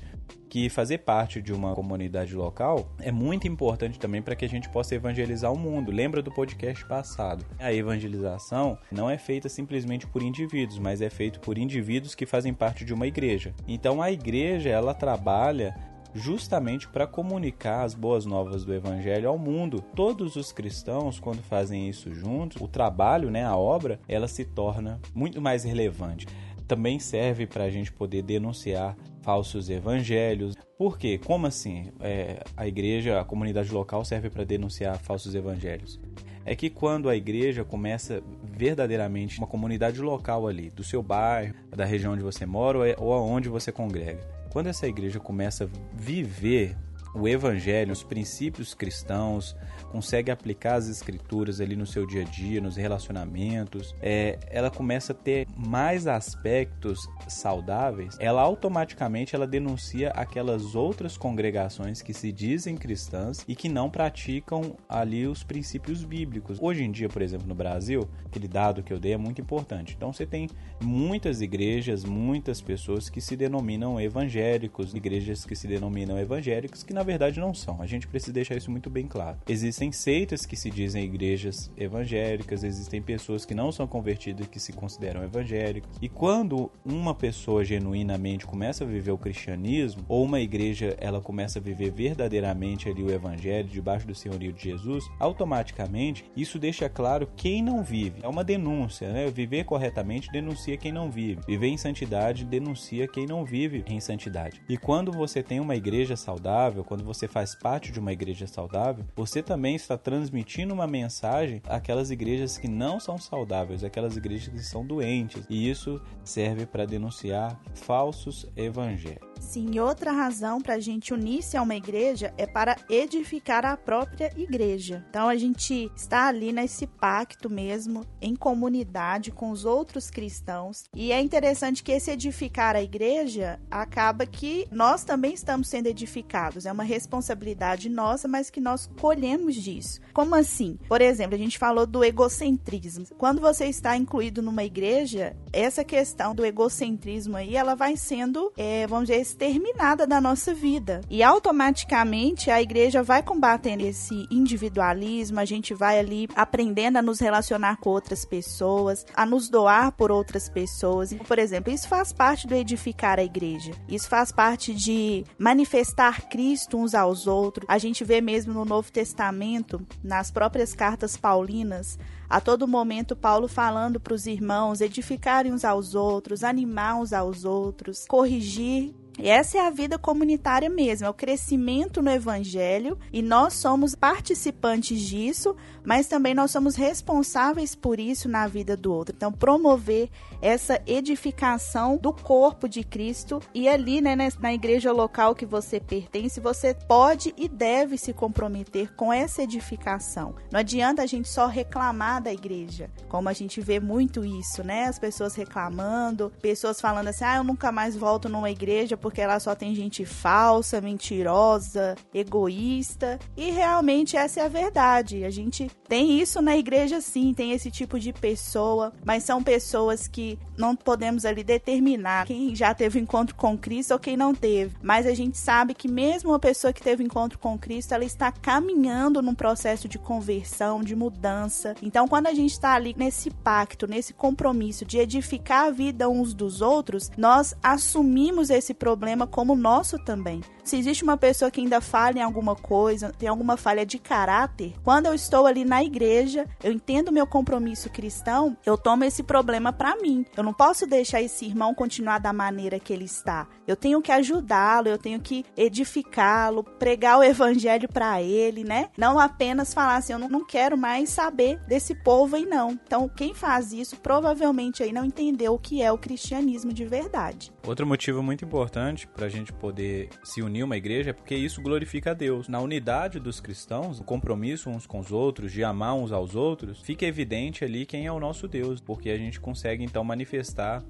que 0.48 0.68
fazer 0.68 0.98
parte 0.98 1.42
de 1.42 1.52
uma 1.52 1.74
comunidade 1.74 2.34
local 2.34 2.88
é 3.00 3.10
muito 3.10 3.48
importante 3.48 3.98
também 3.98 4.22
para 4.22 4.36
que 4.36 4.44
a 4.44 4.48
gente 4.48 4.68
possa 4.68 4.94
evangelizar 4.94 5.52
o 5.52 5.58
mundo. 5.58 5.90
Lembra 5.90 6.22
do 6.22 6.30
podcast 6.30 6.84
passado? 6.86 7.44
A 7.58 7.72
evangelização 7.72 8.78
não 8.90 9.10
é 9.10 9.18
feita 9.18 9.48
simplesmente 9.48 10.06
por 10.06 10.22
indivíduos, 10.22 10.78
mas 10.78 11.00
é 11.00 11.10
feita 11.10 11.40
por 11.40 11.58
indivíduos 11.58 12.14
que 12.14 12.24
fazem 12.24 12.54
parte 12.54 12.84
de 12.84 12.94
uma 12.94 13.06
igreja. 13.06 13.52
Então 13.66 14.00
a 14.00 14.12
igreja, 14.12 14.68
ela 14.68 14.94
trabalha 14.94 15.74
justamente 16.14 16.86
para 16.86 17.08
comunicar 17.08 17.82
as 17.82 17.92
boas 17.92 18.24
novas 18.24 18.64
do 18.64 18.72
evangelho 18.72 19.28
ao 19.28 19.36
mundo. 19.36 19.82
Todos 19.96 20.36
os 20.36 20.52
cristãos, 20.52 21.18
quando 21.18 21.42
fazem 21.42 21.88
isso 21.88 22.14
juntos, 22.14 22.62
o 22.62 22.68
trabalho, 22.68 23.28
né, 23.28 23.44
a 23.44 23.56
obra, 23.56 23.98
ela 24.06 24.28
se 24.28 24.44
torna 24.44 25.00
muito 25.12 25.42
mais 25.42 25.64
relevante 25.64 26.26
também 26.66 26.98
serve 26.98 27.46
para 27.46 27.64
a 27.64 27.70
gente 27.70 27.92
poder 27.92 28.22
denunciar 28.22 28.96
falsos 29.24 29.70
evangelhos. 29.70 30.54
Por 30.76 30.98
quê? 30.98 31.18
Como 31.18 31.46
assim? 31.46 31.90
É, 32.00 32.44
a 32.56 32.68
igreja, 32.68 33.18
a 33.18 33.24
comunidade 33.24 33.72
local 33.72 34.04
serve 34.04 34.28
para 34.28 34.44
denunciar 34.44 34.98
falsos 34.98 35.34
evangelhos? 35.34 35.98
É 36.44 36.54
que 36.54 36.68
quando 36.68 37.08
a 37.08 37.16
igreja 37.16 37.64
começa 37.64 38.22
verdadeiramente 38.42 39.38
uma 39.38 39.46
comunidade 39.46 40.00
local 40.02 40.46
ali, 40.46 40.68
do 40.68 40.84
seu 40.84 41.02
bairro, 41.02 41.54
da 41.74 41.86
região 41.86 42.12
onde 42.12 42.22
você 42.22 42.44
mora 42.44 42.78
ou 42.98 43.14
aonde 43.14 43.48
você 43.48 43.72
congrega, 43.72 44.20
quando 44.52 44.66
essa 44.66 44.86
igreja 44.86 45.18
começa 45.18 45.64
a 45.64 45.68
viver 45.94 46.76
o 47.14 47.28
evangelho, 47.28 47.92
os 47.92 48.02
princípios 48.02 48.74
cristãos, 48.74 49.56
consegue 49.94 50.30
aplicar 50.30 50.74
as 50.74 50.88
escrituras 50.88 51.60
ali 51.60 51.76
no 51.76 51.86
seu 51.86 52.04
dia 52.04 52.22
a 52.22 52.24
dia, 52.24 52.60
nos 52.60 52.76
relacionamentos, 52.76 53.94
é, 54.02 54.38
ela 54.50 54.68
começa 54.68 55.12
a 55.12 55.14
ter 55.14 55.46
mais 55.56 56.08
aspectos 56.08 57.08
saudáveis, 57.28 58.16
ela 58.18 58.42
automaticamente 58.42 59.36
ela 59.36 59.46
denuncia 59.46 60.10
aquelas 60.10 60.74
outras 60.74 61.16
congregações 61.16 62.02
que 62.02 62.12
se 62.12 62.32
dizem 62.32 62.76
cristãs 62.76 63.44
e 63.46 63.54
que 63.54 63.68
não 63.68 63.88
praticam 63.88 64.76
ali 64.88 65.28
os 65.28 65.44
princípios 65.44 66.02
bíblicos. 66.04 66.58
Hoje 66.60 66.82
em 66.82 66.90
dia, 66.90 67.08
por 67.08 67.22
exemplo, 67.22 67.46
no 67.46 67.54
Brasil, 67.54 68.08
aquele 68.24 68.48
dado 68.48 68.82
que 68.82 68.92
eu 68.92 68.98
dei 68.98 69.12
é 69.12 69.16
muito 69.16 69.40
importante. 69.40 69.94
Então 69.96 70.12
você 70.12 70.26
tem 70.26 70.48
muitas 70.82 71.40
igrejas, 71.40 72.04
muitas 72.04 72.60
pessoas 72.60 73.08
que 73.08 73.20
se 73.20 73.36
denominam 73.36 74.00
evangélicos, 74.00 74.92
igrejas 74.92 75.44
que 75.44 75.54
se 75.54 75.68
denominam 75.68 76.18
evangélicos 76.18 76.82
que 76.82 76.92
na 76.92 77.03
verdade 77.04 77.40
não 77.40 77.54
são. 77.54 77.80
A 77.80 77.86
gente 77.86 78.06
precisa 78.06 78.32
deixar 78.32 78.56
isso 78.56 78.70
muito 78.70 78.90
bem 78.90 79.06
claro. 79.06 79.38
Existem 79.48 79.92
seitas 79.92 80.46
que 80.46 80.56
se 80.56 80.70
dizem 80.70 81.04
igrejas 81.04 81.70
evangélicas, 81.76 82.64
existem 82.64 83.00
pessoas 83.02 83.44
que 83.44 83.54
não 83.54 83.70
são 83.70 83.86
convertidas 83.86 84.46
que 84.46 84.60
se 84.60 84.72
consideram 84.72 85.22
evangélicos. 85.22 85.90
E 86.00 86.08
quando 86.08 86.70
uma 86.84 87.14
pessoa 87.14 87.64
genuinamente 87.64 88.46
começa 88.46 88.84
a 88.84 88.86
viver 88.86 89.12
o 89.12 89.18
cristianismo, 89.18 90.04
ou 90.08 90.24
uma 90.24 90.40
igreja 90.40 90.96
ela 90.98 91.20
começa 91.20 91.58
a 91.58 91.62
viver 91.62 91.90
verdadeiramente 91.90 92.88
ali 92.88 93.02
o 93.02 93.10
evangelho 93.10 93.68
debaixo 93.68 94.06
do 94.06 94.14
senhorio 94.14 94.52
de 94.52 94.62
Jesus, 94.62 95.04
automaticamente 95.18 96.24
isso 96.36 96.58
deixa 96.58 96.88
claro 96.88 97.28
quem 97.36 97.62
não 97.62 97.82
vive. 97.82 98.20
É 98.22 98.28
uma 98.28 98.44
denúncia, 98.44 99.12
né? 99.12 99.30
Viver 99.30 99.64
corretamente 99.64 100.30
denuncia 100.30 100.76
quem 100.76 100.92
não 100.92 101.10
vive. 101.10 101.40
Viver 101.46 101.68
em 101.68 101.76
santidade 101.76 102.44
denuncia 102.44 103.08
quem 103.08 103.26
não 103.26 103.44
vive 103.44 103.84
em 103.86 104.00
santidade. 104.00 104.60
E 104.68 104.76
quando 104.76 105.12
você 105.12 105.42
tem 105.42 105.60
uma 105.60 105.76
igreja 105.76 106.16
saudável, 106.16 106.84
quando 106.94 107.04
você 107.04 107.26
faz 107.26 107.56
parte 107.56 107.90
de 107.90 107.98
uma 107.98 108.12
igreja 108.12 108.46
saudável, 108.46 109.04
você 109.16 109.42
também 109.42 109.74
está 109.74 109.98
transmitindo 109.98 110.72
uma 110.72 110.86
mensagem 110.86 111.60
àquelas 111.68 112.12
igrejas 112.12 112.56
que 112.56 112.68
não 112.68 113.00
são 113.00 113.18
saudáveis, 113.18 113.82
aquelas 113.82 114.16
igrejas 114.16 114.54
que 114.54 114.62
são 114.62 114.86
doentes. 114.86 115.44
E 115.50 115.68
isso 115.68 116.00
serve 116.22 116.66
para 116.66 116.86
denunciar 116.86 117.60
falsos 117.74 118.46
evangelhos. 118.56 119.34
Sim, 119.40 119.78
outra 119.78 120.10
razão 120.10 120.60
para 120.60 120.74
a 120.74 120.80
gente 120.80 121.12
unir-se 121.12 121.56
a 121.56 121.62
uma 121.62 121.74
igreja 121.74 122.32
é 122.38 122.46
para 122.46 122.76
edificar 122.88 123.64
a 123.64 123.76
própria 123.76 124.32
igreja. 124.36 125.04
Então 125.10 125.28
a 125.28 125.36
gente 125.36 125.90
está 125.94 126.28
ali 126.28 126.52
nesse 126.52 126.86
pacto 126.86 127.50
mesmo, 127.50 128.04
em 128.20 128.34
comunidade 128.34 129.30
com 129.30 129.50
os 129.50 129.64
outros 129.64 130.10
cristãos. 130.10 130.84
E 130.94 131.12
é 131.12 131.20
interessante 131.20 131.82
que 131.82 131.92
esse 131.92 132.10
edificar 132.10 132.74
a 132.74 132.82
igreja 132.82 133.60
acaba 133.70 134.26
que 134.26 134.66
nós 134.70 135.04
também 135.04 135.34
estamos 135.34 135.68
sendo 135.68 135.88
edificados. 135.88 136.66
É 136.66 136.72
uma 136.72 136.83
responsabilidade 136.84 137.88
nossa, 137.88 138.28
mas 138.28 138.50
que 138.50 138.60
nós 138.60 138.88
colhemos 139.00 139.54
disso. 139.54 140.00
Como 140.12 140.34
assim? 140.34 140.78
Por 140.88 141.00
exemplo, 141.00 141.34
a 141.34 141.38
gente 141.38 141.58
falou 141.58 141.86
do 141.86 142.04
egocentrismo. 142.04 143.06
Quando 143.18 143.40
você 143.40 143.66
está 143.66 143.96
incluído 143.96 144.42
numa 144.42 144.64
igreja, 144.64 145.36
essa 145.52 145.84
questão 145.84 146.34
do 146.34 146.44
egocentrismo 146.44 147.36
aí, 147.36 147.56
ela 147.56 147.74
vai 147.74 147.96
sendo, 147.96 148.52
é, 148.56 148.86
vamos 148.86 149.08
dizer, 149.08 149.20
exterminada 149.20 150.06
da 150.06 150.20
nossa 150.20 150.54
vida. 150.54 151.00
E 151.10 151.22
automaticamente 151.22 152.50
a 152.50 152.60
igreja 152.60 153.02
vai 153.02 153.22
combatendo 153.22 153.84
esse 153.84 154.26
individualismo, 154.30 155.40
a 155.40 155.44
gente 155.44 155.74
vai 155.74 155.98
ali 155.98 156.28
aprendendo 156.34 156.98
a 156.98 157.02
nos 157.02 157.20
relacionar 157.20 157.78
com 157.78 157.90
outras 157.90 158.24
pessoas, 158.24 159.04
a 159.14 159.24
nos 159.26 159.48
doar 159.48 159.92
por 159.92 160.10
outras 160.10 160.48
pessoas. 160.48 161.14
Por 161.14 161.38
exemplo, 161.38 161.72
isso 161.72 161.88
faz 161.88 162.12
parte 162.12 162.46
do 162.46 162.54
edificar 162.54 163.18
a 163.18 163.24
igreja. 163.24 163.72
Isso 163.88 164.08
faz 164.08 164.30
parte 164.30 164.74
de 164.74 165.24
manifestar 165.38 166.28
Cristo 166.28 166.63
uns 166.72 166.94
aos 166.94 167.26
outros. 167.26 167.66
A 167.68 167.76
gente 167.76 168.04
vê 168.04 168.20
mesmo 168.20 168.54
no 168.54 168.64
Novo 168.64 168.90
Testamento, 168.90 169.84
nas 170.02 170.30
próprias 170.30 170.72
cartas 170.72 171.16
paulinas, 171.16 171.98
a 172.30 172.40
todo 172.40 172.66
momento 172.66 173.14
Paulo 173.14 173.48
falando 173.48 174.00
para 174.00 174.14
os 174.14 174.26
irmãos 174.26 174.80
edificarem 174.80 175.52
uns 175.52 175.64
aos 175.64 175.94
outros, 175.94 176.42
animar 176.42 176.96
uns 176.96 177.12
aos 177.12 177.44
outros, 177.44 178.06
corrigir 178.06 178.94
e 179.18 179.28
essa 179.28 179.58
é 179.58 179.60
a 179.60 179.70
vida 179.70 179.98
comunitária 179.98 180.68
mesmo, 180.68 181.06
é 181.06 181.10
o 181.10 181.14
crescimento 181.14 182.02
no 182.02 182.10
evangelho 182.10 182.98
e 183.12 183.22
nós 183.22 183.54
somos 183.54 183.94
participantes 183.94 185.00
disso, 185.00 185.54
mas 185.84 186.08
também 186.08 186.34
nós 186.34 186.50
somos 186.50 186.74
responsáveis 186.74 187.74
por 187.74 188.00
isso 188.00 188.28
na 188.28 188.48
vida 188.48 188.76
do 188.76 188.92
outro. 188.92 189.14
Então, 189.16 189.32
promover 189.32 190.10
essa 190.42 190.80
edificação 190.86 191.96
do 191.96 192.12
corpo 192.12 192.68
de 192.68 192.82
Cristo 192.82 193.40
e 193.54 193.68
ali, 193.68 194.00
né, 194.00 194.16
na 194.40 194.52
igreja 194.52 194.92
local 194.92 195.34
que 195.34 195.46
você 195.46 195.78
pertence, 195.78 196.40
você 196.40 196.74
pode 196.74 197.32
e 197.36 197.48
deve 197.48 197.96
se 197.96 198.12
comprometer 198.12 198.94
com 198.94 199.12
essa 199.12 199.42
edificação. 199.42 200.34
Não 200.50 200.60
adianta 200.60 201.02
a 201.02 201.06
gente 201.06 201.28
só 201.28 201.46
reclamar 201.46 202.22
da 202.22 202.32
igreja, 202.32 202.90
como 203.08 203.28
a 203.28 203.32
gente 203.32 203.60
vê 203.60 203.78
muito 203.78 204.24
isso, 204.24 204.64
né? 204.64 204.86
As 204.86 204.98
pessoas 204.98 205.34
reclamando, 205.34 206.32
pessoas 206.42 206.80
falando 206.80 207.08
assim: 207.08 207.24
"Ah, 207.24 207.36
eu 207.36 207.44
nunca 207.44 207.70
mais 207.70 207.96
volto 207.96 208.28
numa 208.28 208.50
igreja 208.50 208.96
porque 209.04 209.20
ela 209.20 209.38
só 209.38 209.54
tem 209.54 209.74
gente 209.74 210.06
falsa, 210.06 210.80
mentirosa, 210.80 211.94
egoísta". 212.14 213.18
E 213.36 213.50
realmente 213.50 214.16
essa 214.16 214.40
é 214.40 214.44
a 214.46 214.48
verdade. 214.48 215.26
A 215.26 215.30
gente 215.30 215.70
tem 215.86 216.18
isso 216.18 216.40
na 216.40 216.56
igreja 216.56 217.02
sim, 217.02 217.34
tem 217.34 217.52
esse 217.52 217.70
tipo 217.70 218.00
de 218.00 218.14
pessoa, 218.14 218.94
mas 219.04 219.24
são 219.24 219.42
pessoas 219.42 220.08
que 220.08 220.38
não 220.56 220.74
podemos 220.74 221.26
ali 221.26 221.44
determinar 221.44 222.26
quem 222.26 222.56
já 222.56 222.72
teve 222.72 222.98
encontro 222.98 223.34
com 223.34 223.58
Cristo 223.58 223.92
ou 223.92 223.98
quem 223.98 224.16
não 224.16 224.34
teve. 224.34 224.74
Mas 224.82 225.06
a 225.06 225.12
gente 225.12 225.36
sabe 225.36 225.74
que 225.74 225.86
mesmo 225.86 226.30
uma 226.30 226.38
pessoa 226.38 226.72
que 226.72 226.82
teve 226.82 227.04
encontro 227.04 227.38
com 227.38 227.58
Cristo, 227.58 227.92
ela 227.92 228.04
está 228.04 228.32
caminhando 228.32 229.20
num 229.20 229.34
processo 229.34 229.86
de 229.86 229.98
conversão, 229.98 230.82
de 230.82 230.96
mudança. 230.96 231.74
Então, 231.82 232.08
quando 232.08 232.28
a 232.28 232.32
gente 232.32 232.52
está 232.52 232.72
ali 232.72 232.94
nesse 232.96 233.28
pacto, 233.28 233.86
nesse 233.86 234.14
compromisso 234.14 234.86
de 234.86 234.96
edificar 234.96 235.66
a 235.66 235.70
vida 235.70 236.08
uns 236.08 236.32
dos 236.32 236.62
outros, 236.62 237.10
nós 237.18 237.54
assumimos 237.62 238.48
esse 238.48 238.72
problema 238.94 239.26
como 239.26 239.56
nosso 239.56 239.98
também. 239.98 240.40
Se 240.62 240.78
existe 240.78 241.02
uma 241.02 241.16
pessoa 241.16 241.50
que 241.50 241.60
ainda 241.60 241.80
falha 241.80 242.20
em 242.20 242.22
alguma 242.22 242.54
coisa, 242.54 243.12
tem 243.18 243.28
alguma 243.28 243.56
falha 243.56 243.84
de 243.84 243.98
caráter, 243.98 244.72
quando 244.82 245.06
eu 245.06 245.14
estou 245.14 245.46
ali 245.46 245.64
na 245.64 245.82
igreja, 245.82 246.46
eu 246.62 246.72
entendo 246.72 247.12
meu 247.12 247.26
compromisso 247.26 247.90
cristão, 247.90 248.56
eu 248.64 248.78
tomo 248.78 249.04
esse 249.04 249.22
problema 249.22 249.72
para 249.72 249.96
mim. 249.96 250.24
Eu 250.36 250.44
não 250.44 250.54
posso 250.54 250.86
deixar 250.86 251.20
esse 251.20 251.44
irmão 251.44 251.74
continuar 251.74 252.18
da 252.18 252.32
maneira 252.32 252.78
que 252.78 252.92
ele 252.92 253.04
está. 253.04 253.46
Eu 253.66 253.76
tenho 253.76 254.00
que 254.00 254.12
ajudá-lo, 254.12 254.88
eu 254.88 254.96
tenho 254.96 255.20
que 255.20 255.44
edificá-lo, 255.56 256.62
pregar 256.62 257.18
o 257.18 257.24
evangelho 257.24 257.88
para 257.88 258.22
ele, 258.22 258.62
né? 258.64 258.90
Não 258.96 259.18
apenas 259.18 259.74
falar 259.74 259.96
assim, 259.96 260.12
eu 260.12 260.18
não 260.18 260.46
quero 260.46 260.78
mais 260.78 261.10
saber 261.10 261.58
desse 261.66 261.94
povo 261.94 262.36
aí 262.36 262.46
não. 262.46 262.78
Então, 262.86 263.08
quem 263.08 263.34
faz 263.34 263.72
isso 263.72 263.96
provavelmente 263.96 264.82
aí 264.82 264.92
não 264.92 265.04
entendeu 265.04 265.54
o 265.54 265.58
que 265.58 265.82
é 265.82 265.90
o 265.90 265.98
cristianismo 265.98 266.72
de 266.72 266.84
verdade. 266.84 267.52
Outro 267.66 267.86
motivo 267.86 268.22
muito 268.22 268.44
importante 268.44 268.83
para 269.14 269.26
a 269.26 269.28
gente 269.28 269.52
poder 269.52 270.08
se 270.22 270.42
unir 270.42 270.62
uma 270.62 270.76
igreja 270.76 271.10
é 271.10 271.12
porque 271.12 271.34
isso 271.34 271.62
glorifica 271.62 272.10
a 272.10 272.14
Deus. 272.14 272.48
Na 272.48 272.60
unidade 272.60 273.18
dos 273.18 273.40
cristãos, 273.40 273.98
o 273.98 274.04
compromisso 274.04 274.68
uns 274.68 274.86
com 274.86 274.98
os 274.98 275.10
outros, 275.10 275.52
de 275.52 275.64
amar 275.64 275.94
uns 275.94 276.12
aos 276.12 276.34
outros, 276.34 276.80
fica 276.80 277.06
evidente 277.06 277.64
ali 277.64 277.86
quem 277.86 278.06
é 278.06 278.12
o 278.12 278.20
nosso 278.20 278.46
Deus, 278.46 278.80
porque 278.80 279.10
a 279.10 279.16
gente 279.16 279.40
consegue 279.40 279.82
então 279.82 280.04
manifestar 280.04 280.84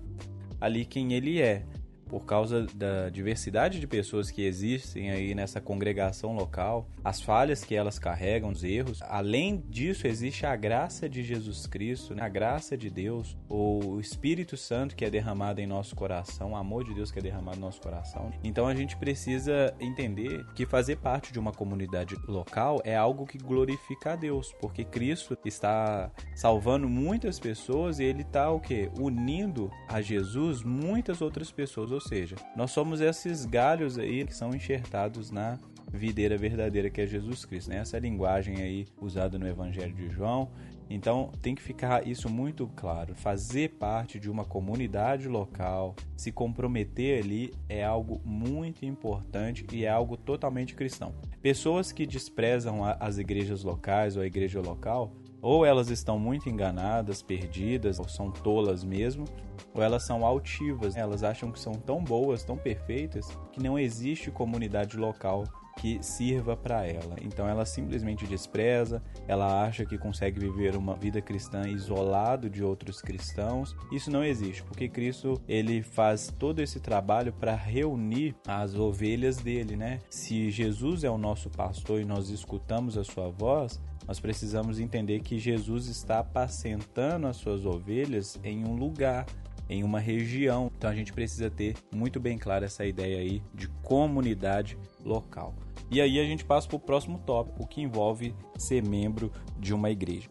ali 0.60 0.84
quem 0.84 1.12
ele 1.12 1.40
é. 1.40 1.64
Por 2.08 2.24
causa 2.24 2.66
da 2.74 3.08
diversidade 3.08 3.80
de 3.80 3.86
pessoas 3.86 4.30
que 4.30 4.42
existem 4.42 5.10
aí 5.10 5.34
nessa 5.34 5.60
congregação 5.60 6.34
local, 6.34 6.88
as 7.02 7.20
falhas 7.20 7.64
que 7.64 7.74
elas 7.74 7.98
carregam, 7.98 8.50
os 8.50 8.64
erros. 8.64 9.00
Além 9.02 9.62
disso, 9.68 10.06
existe 10.06 10.46
a 10.46 10.56
graça 10.56 11.08
de 11.08 11.22
Jesus 11.22 11.66
Cristo, 11.66 12.14
né? 12.14 12.22
a 12.22 12.28
graça 12.28 12.76
de 12.76 12.90
Deus, 12.90 13.36
o 13.48 13.98
Espírito 14.00 14.56
Santo 14.56 14.96
que 14.96 15.04
é 15.04 15.10
derramado 15.10 15.60
em 15.60 15.66
nosso 15.66 15.94
coração, 15.94 16.52
o 16.52 16.56
amor 16.56 16.84
de 16.84 16.94
Deus 16.94 17.10
que 17.10 17.18
é 17.18 17.22
derramado 17.22 17.58
em 17.58 17.60
nosso 17.60 17.80
coração. 17.80 18.32
Então 18.42 18.66
a 18.66 18.74
gente 18.74 18.96
precisa 18.96 19.74
entender 19.80 20.44
que 20.54 20.66
fazer 20.66 20.96
parte 20.96 21.32
de 21.32 21.38
uma 21.38 21.52
comunidade 21.52 22.16
local 22.26 22.80
é 22.84 22.96
algo 22.96 23.26
que 23.26 23.38
glorifica 23.38 24.12
a 24.12 24.16
Deus, 24.16 24.54
porque 24.60 24.84
Cristo 24.84 25.36
está 25.44 26.10
salvando 26.34 26.88
muitas 26.88 27.38
pessoas 27.38 27.98
e 27.98 28.04
ele 28.04 28.22
está 28.22 28.50
o 28.50 28.60
que? 28.60 28.90
Unindo 28.98 29.70
a 29.88 30.00
Jesus 30.00 30.62
muitas 30.62 31.20
outras 31.20 31.50
pessoas, 31.50 31.90
seja, 32.08 32.36
nós 32.56 32.70
somos 32.70 33.00
esses 33.00 33.44
galhos 33.44 33.98
aí 33.98 34.24
que 34.24 34.34
são 34.34 34.54
enxertados 34.54 35.30
na 35.30 35.58
videira 35.92 36.36
verdadeira 36.36 36.90
que 36.90 37.00
é 37.00 37.06
Jesus 37.06 37.44
Cristo, 37.44 37.70
né? 37.70 37.78
Essa 37.78 37.98
linguagem 37.98 38.56
aí 38.60 38.86
usada 39.00 39.38
no 39.38 39.46
Evangelho 39.46 39.94
de 39.94 40.08
João. 40.08 40.50
Então 40.90 41.32
tem 41.40 41.54
que 41.54 41.62
ficar 41.62 42.06
isso 42.06 42.28
muito 42.28 42.66
claro. 42.76 43.14
Fazer 43.14 43.70
parte 43.70 44.18
de 44.18 44.30
uma 44.30 44.44
comunidade 44.44 45.28
local, 45.28 45.94
se 46.16 46.30
comprometer 46.30 47.22
ali 47.22 47.54
é 47.68 47.82
algo 47.82 48.20
muito 48.24 48.84
importante 48.84 49.66
e 49.72 49.84
é 49.84 49.88
algo 49.88 50.16
totalmente 50.16 50.74
cristão. 50.74 51.14
Pessoas 51.40 51.90
que 51.90 52.06
desprezam 52.06 52.80
as 53.00 53.18
igrejas 53.18 53.62
locais 53.62 54.16
ou 54.16 54.22
a 54.22 54.26
igreja 54.26 54.60
local 54.60 55.12
ou 55.44 55.66
elas 55.66 55.90
estão 55.90 56.18
muito 56.18 56.48
enganadas, 56.48 57.20
perdidas, 57.20 57.98
ou 57.98 58.08
são 58.08 58.30
tolas 58.30 58.82
mesmo, 58.82 59.26
ou 59.74 59.82
elas 59.82 60.06
são 60.06 60.24
altivas. 60.24 60.96
Elas 60.96 61.22
acham 61.22 61.52
que 61.52 61.60
são 61.60 61.74
tão 61.74 62.02
boas, 62.02 62.42
tão 62.42 62.56
perfeitas, 62.56 63.28
que 63.52 63.62
não 63.62 63.78
existe 63.78 64.30
comunidade 64.30 64.96
local 64.96 65.44
que 65.76 65.98
sirva 66.02 66.56
para 66.56 66.86
ela. 66.86 67.16
Então 67.22 67.48
ela 67.48 67.64
simplesmente 67.64 68.26
despreza, 68.26 69.02
ela 69.26 69.64
acha 69.64 69.84
que 69.84 69.98
consegue 69.98 70.40
viver 70.40 70.76
uma 70.76 70.94
vida 70.94 71.20
cristã 71.20 71.68
isolado 71.68 72.48
de 72.48 72.62
outros 72.62 73.00
cristãos. 73.00 73.76
Isso 73.92 74.10
não 74.10 74.24
existe, 74.24 74.62
porque 74.62 74.88
Cristo 74.88 75.40
ele 75.48 75.82
faz 75.82 76.32
todo 76.38 76.60
esse 76.60 76.80
trabalho 76.80 77.32
para 77.32 77.54
reunir 77.54 78.34
as 78.46 78.74
ovelhas 78.74 79.36
dele, 79.36 79.76
né? 79.76 79.98
Se 80.08 80.50
Jesus 80.50 81.04
é 81.04 81.10
o 81.10 81.18
nosso 81.18 81.50
pastor 81.50 82.00
e 82.00 82.04
nós 82.04 82.30
escutamos 82.30 82.96
a 82.96 83.04
sua 83.04 83.28
voz, 83.28 83.80
nós 84.06 84.20
precisamos 84.20 84.78
entender 84.78 85.20
que 85.20 85.38
Jesus 85.38 85.86
está 85.86 86.18
apacentando 86.18 87.26
as 87.26 87.36
suas 87.36 87.64
ovelhas 87.64 88.38
em 88.44 88.64
um 88.64 88.74
lugar, 88.74 89.26
em 89.68 89.82
uma 89.82 90.00
região. 90.00 90.70
Então 90.76 90.90
a 90.90 90.94
gente 90.94 91.12
precisa 91.12 91.50
ter 91.50 91.74
muito 91.94 92.20
bem 92.20 92.38
clara 92.38 92.66
essa 92.66 92.84
ideia 92.84 93.18
aí 93.18 93.42
de 93.54 93.68
comunidade 93.82 94.78
local. 95.04 95.54
E 95.90 96.00
aí 96.00 96.18
a 96.18 96.24
gente 96.24 96.44
passa 96.44 96.66
para 96.66 96.76
o 96.76 96.80
próximo 96.80 97.18
tópico, 97.18 97.66
que 97.66 97.80
envolve 97.80 98.34
ser 98.56 98.82
membro 98.82 99.30
de 99.58 99.74
uma 99.74 99.90
igreja. 99.90 100.28